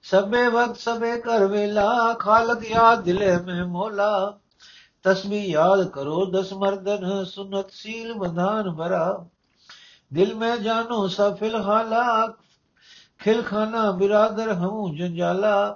سب 0.02 0.34
وقت 0.52 0.80
سب 0.80 1.04
کر 1.24 1.42
ویلا 1.42 2.14
خالق 2.18 2.70
یاد 2.70 3.06
دل 3.06 3.42
میں 3.44 3.64
مولا۔ 3.64 4.30
تسبیح 5.04 5.42
یاد 5.42 5.84
کرو 5.94 6.24
دس 6.24 6.52
مردن، 6.52 7.24
سنت 7.24 7.70
سیل 7.72 8.12
بدان 8.12 8.70
برا 8.74 9.16
دل 10.16 10.34
میں 10.34 10.56
جانو 10.56 11.08
سب 11.08 11.38
فی 11.38 11.46
الحالا، 11.46 12.26
کھل 13.18 13.40
خانہ 13.48 13.92
برادر 13.98 14.50
ہوں 14.50 14.96
جنجالا۔ 14.96 15.72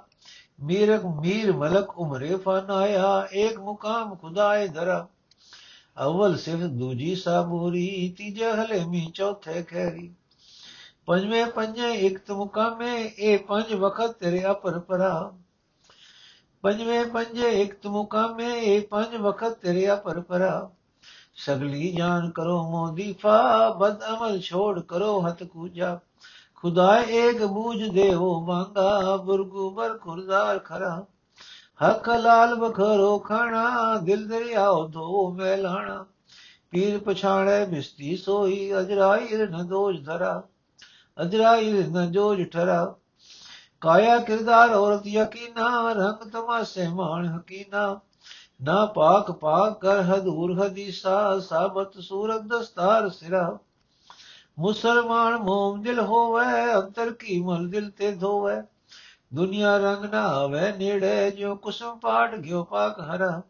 میرک 0.59 1.05
میر 1.05 1.51
ملک 1.51 1.91
عمر 1.97 2.23
فن 2.43 2.71
آیا 2.71 3.19
ایک 3.19 3.59
مقام 3.59 4.13
خدا 4.21 4.65
درا۔ 4.75 5.05
اول 5.95 6.37
صرف 6.37 6.59
دوجی 6.59 7.15
سابوری 7.15 8.13
تیجے 8.17 8.49
حلمی 8.51 9.11
چوتھے 9.13 9.63
کھیری۔ 9.63 10.24
پنجے 11.05 11.43
پنجے 11.55 11.89
اکت 12.05 12.31
مقامے، 12.31 12.95
اے 13.21 13.37
پنج 13.37 13.73
وقت 13.79 14.19
تیرے 14.19 14.41
اپر 14.53 14.73
پرا 14.87 15.13
پنجے 16.61 16.99
پنجے 17.13 17.49
اکت 17.61 17.85
مقامے، 17.85 18.51
اے 18.65 18.79
پنج 18.91 19.11
وقت 19.19 19.61
تیرے 19.61 19.87
اپر 19.87 20.19
پرا 20.19 20.55
سگلی 21.45 21.87
جان 21.91 22.31
کرو 22.31 22.57
مو 22.71 22.83
دیفا 22.97 23.39
بد 23.79 23.97
عمل 24.03 24.39
چھوڑ 24.41 24.73
کرو 24.81 25.13
ہت 25.27 25.43
کوجا۔ 25.53 25.91
خدا 26.59 26.91
ایک 27.15 27.37
بوجھ 27.41 27.85
دے 27.95 28.13
ہو 28.13 28.29
مانگا 28.39 29.15
برگو 29.15 29.69
بر 29.69 29.91
خردار 30.03 30.57
کھرا۔ 30.57 30.93
حق 31.81 32.09
لال 32.09 32.51
بکھرو 32.59 33.19
کھانا، 33.19 33.65
دل 34.07 34.21
دریاؤ 34.29 34.87
دو 34.87 35.31
میلانا۔ 35.31 36.03
پیر 36.69 36.93
پچھاڑے 37.05 37.59
مستی 37.71 38.17
سوئی، 38.17 38.73
اجرائی 38.73 39.27
نہ 39.51 39.61
دوش 39.71 39.95
دھرا۔ 40.05 40.41
ਅਜਰਾ 41.21 41.55
ਇਹ 41.55 41.91
ਨਜੋਜ 41.91 42.43
ਠਰਾ 42.43 42.95
ਕਾਇਆ 43.81 44.19
ਕਿਰਦਾਰ 44.19 44.69
ਔਰਤ 44.69 45.07
ਯਕੀਨਾ, 45.07 45.91
ਰੰਗ 45.91 46.31
ਤਮਾਸੇ 46.31 46.87
ਮਾਣ 46.87 47.37
ਹਕੀਨਾ। 47.37 47.99
ਨਾ 48.63 48.85
ਪਾਕ 48.85 49.31
ਪਾਕ 49.31 49.81
ਕਰ 49.81 50.01
ਹਦੂਰ 50.01 50.67
ਹਦੀਸਾ, 50.67 51.39
ਸਾਬਤ 51.39 51.99
ਸੂਰਤ 51.99 52.41
ਦਸਤਾਰ 52.41 53.09
ਸਿਰਾ। 53.09 53.57
ਮੁਸਲਮਾਨ 54.59 55.37
ਮੋਮ 55.37 55.81
ਦਿਲ 55.81 55.99
ਹੋਵੇ, 55.99 56.75
ਅੰਤਰ 56.75 57.11
ਕੀ 57.11 57.41
ਮਲ 57.41 57.67
ਦਿਲ 57.67 57.89
ਤੇ 57.89 58.11
ਧੋਵੇ। 58.11 58.61
ਦੁਨੀਆ 59.33 59.77
ਰੰਗ 59.77 60.05
ਨਾ 60.05 60.21
ਆਵੇ 60.21 60.71
ਨੇੜੇ 60.71 61.31
ਜੋ 61.31 61.55
ਕੁਸਮ 61.55 61.99
ਪਾਟ 61.99 62.35
ਗਿਓ 62.35 62.63
ਪਾਕ 62.63 62.99
ਹਰਾ। 62.99 63.41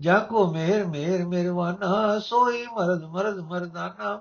ਜਾ 0.00 0.18
ਕੋ 0.18 0.52
ਮਿਹਰ 0.52 0.84
ਮਿਹਰ 0.84 1.24
ਮਿਹਰਵਾਨਾ 1.24 2.18
ਸੋਈ 2.18 2.66
ਮਰਦ 2.76 3.04
ਮਰਦ 3.04 3.38
ਮਰਦਾਨਾ। 3.38 4.20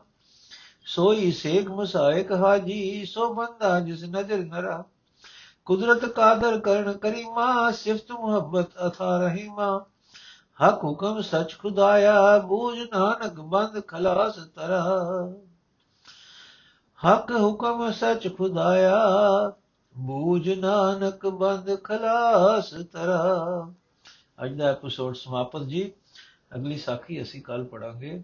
ਸੋਈ 0.96 1.32
ਸੇਖ 1.32 1.68
ਮੁਸਾਇਕ 1.68 2.32
ਹਾਜੀ 2.32 3.06
ਸੋ 3.06 3.34
ਬੰਦਾ 3.34 3.80
ਜਿਸ 3.80 4.04
ਨਜ਼ਰ 4.04 4.38
ਨਰਾ 4.38 4.84
ਕੁਦਰਤ 5.66 6.06
ਕਾਦਰ 6.06 6.60
ਕਰਨ 6.60 6.94
ਕਰੀਮਾ 6.94 7.72
ਸਿਫਤ 7.72 8.12
ਮੁਹੱਬਤ 8.12 8.68
ਅਥਾ 8.88 9.18
ਰਹੀਮਾ 9.18 9.86
ਹਕ 10.64 10.84
ਹੁਕਮ 10.84 11.22
ਸਚ 11.22 11.58
ਖੁਦਾਇਆ, 11.60 12.38
ਬੂਝ 12.38 12.80
ਨਾਨਕ 12.80 13.34
ਬੰਦ 13.34 13.82
ਖਲਾਸ 13.88 14.36
ਤਰਾ। 14.36 14.84
ਹਕ 17.08 17.32
ਹੁਕਮ 17.32 17.92
ਸਚ 17.92 18.38
ਖੁਦਾਇਆ, 18.38 18.98
ਬੂਝ 19.98 20.60
ਨਾਨਕ 20.60 21.28
ਬੰਦ 21.28 21.84
ਖਲਾਸ 21.84 22.70
ਤਰਾ। 22.70 23.74
ਅੱਜ 24.46 24.54
ਦਾ 24.54 24.66
ਐਪੀਸੋਡ 24.66 25.16
ਸਮਾਪਤ 25.16 25.62
ਜੀ। 25.62 25.92
ਅਗਲੀ 26.56 26.78
ਸਾਖੀ 26.78 27.22
ਅਸੀਂ 27.22 27.42
ਕੱਲ 27.42 27.64
ਪੜਾਂਗੇ 27.64 28.24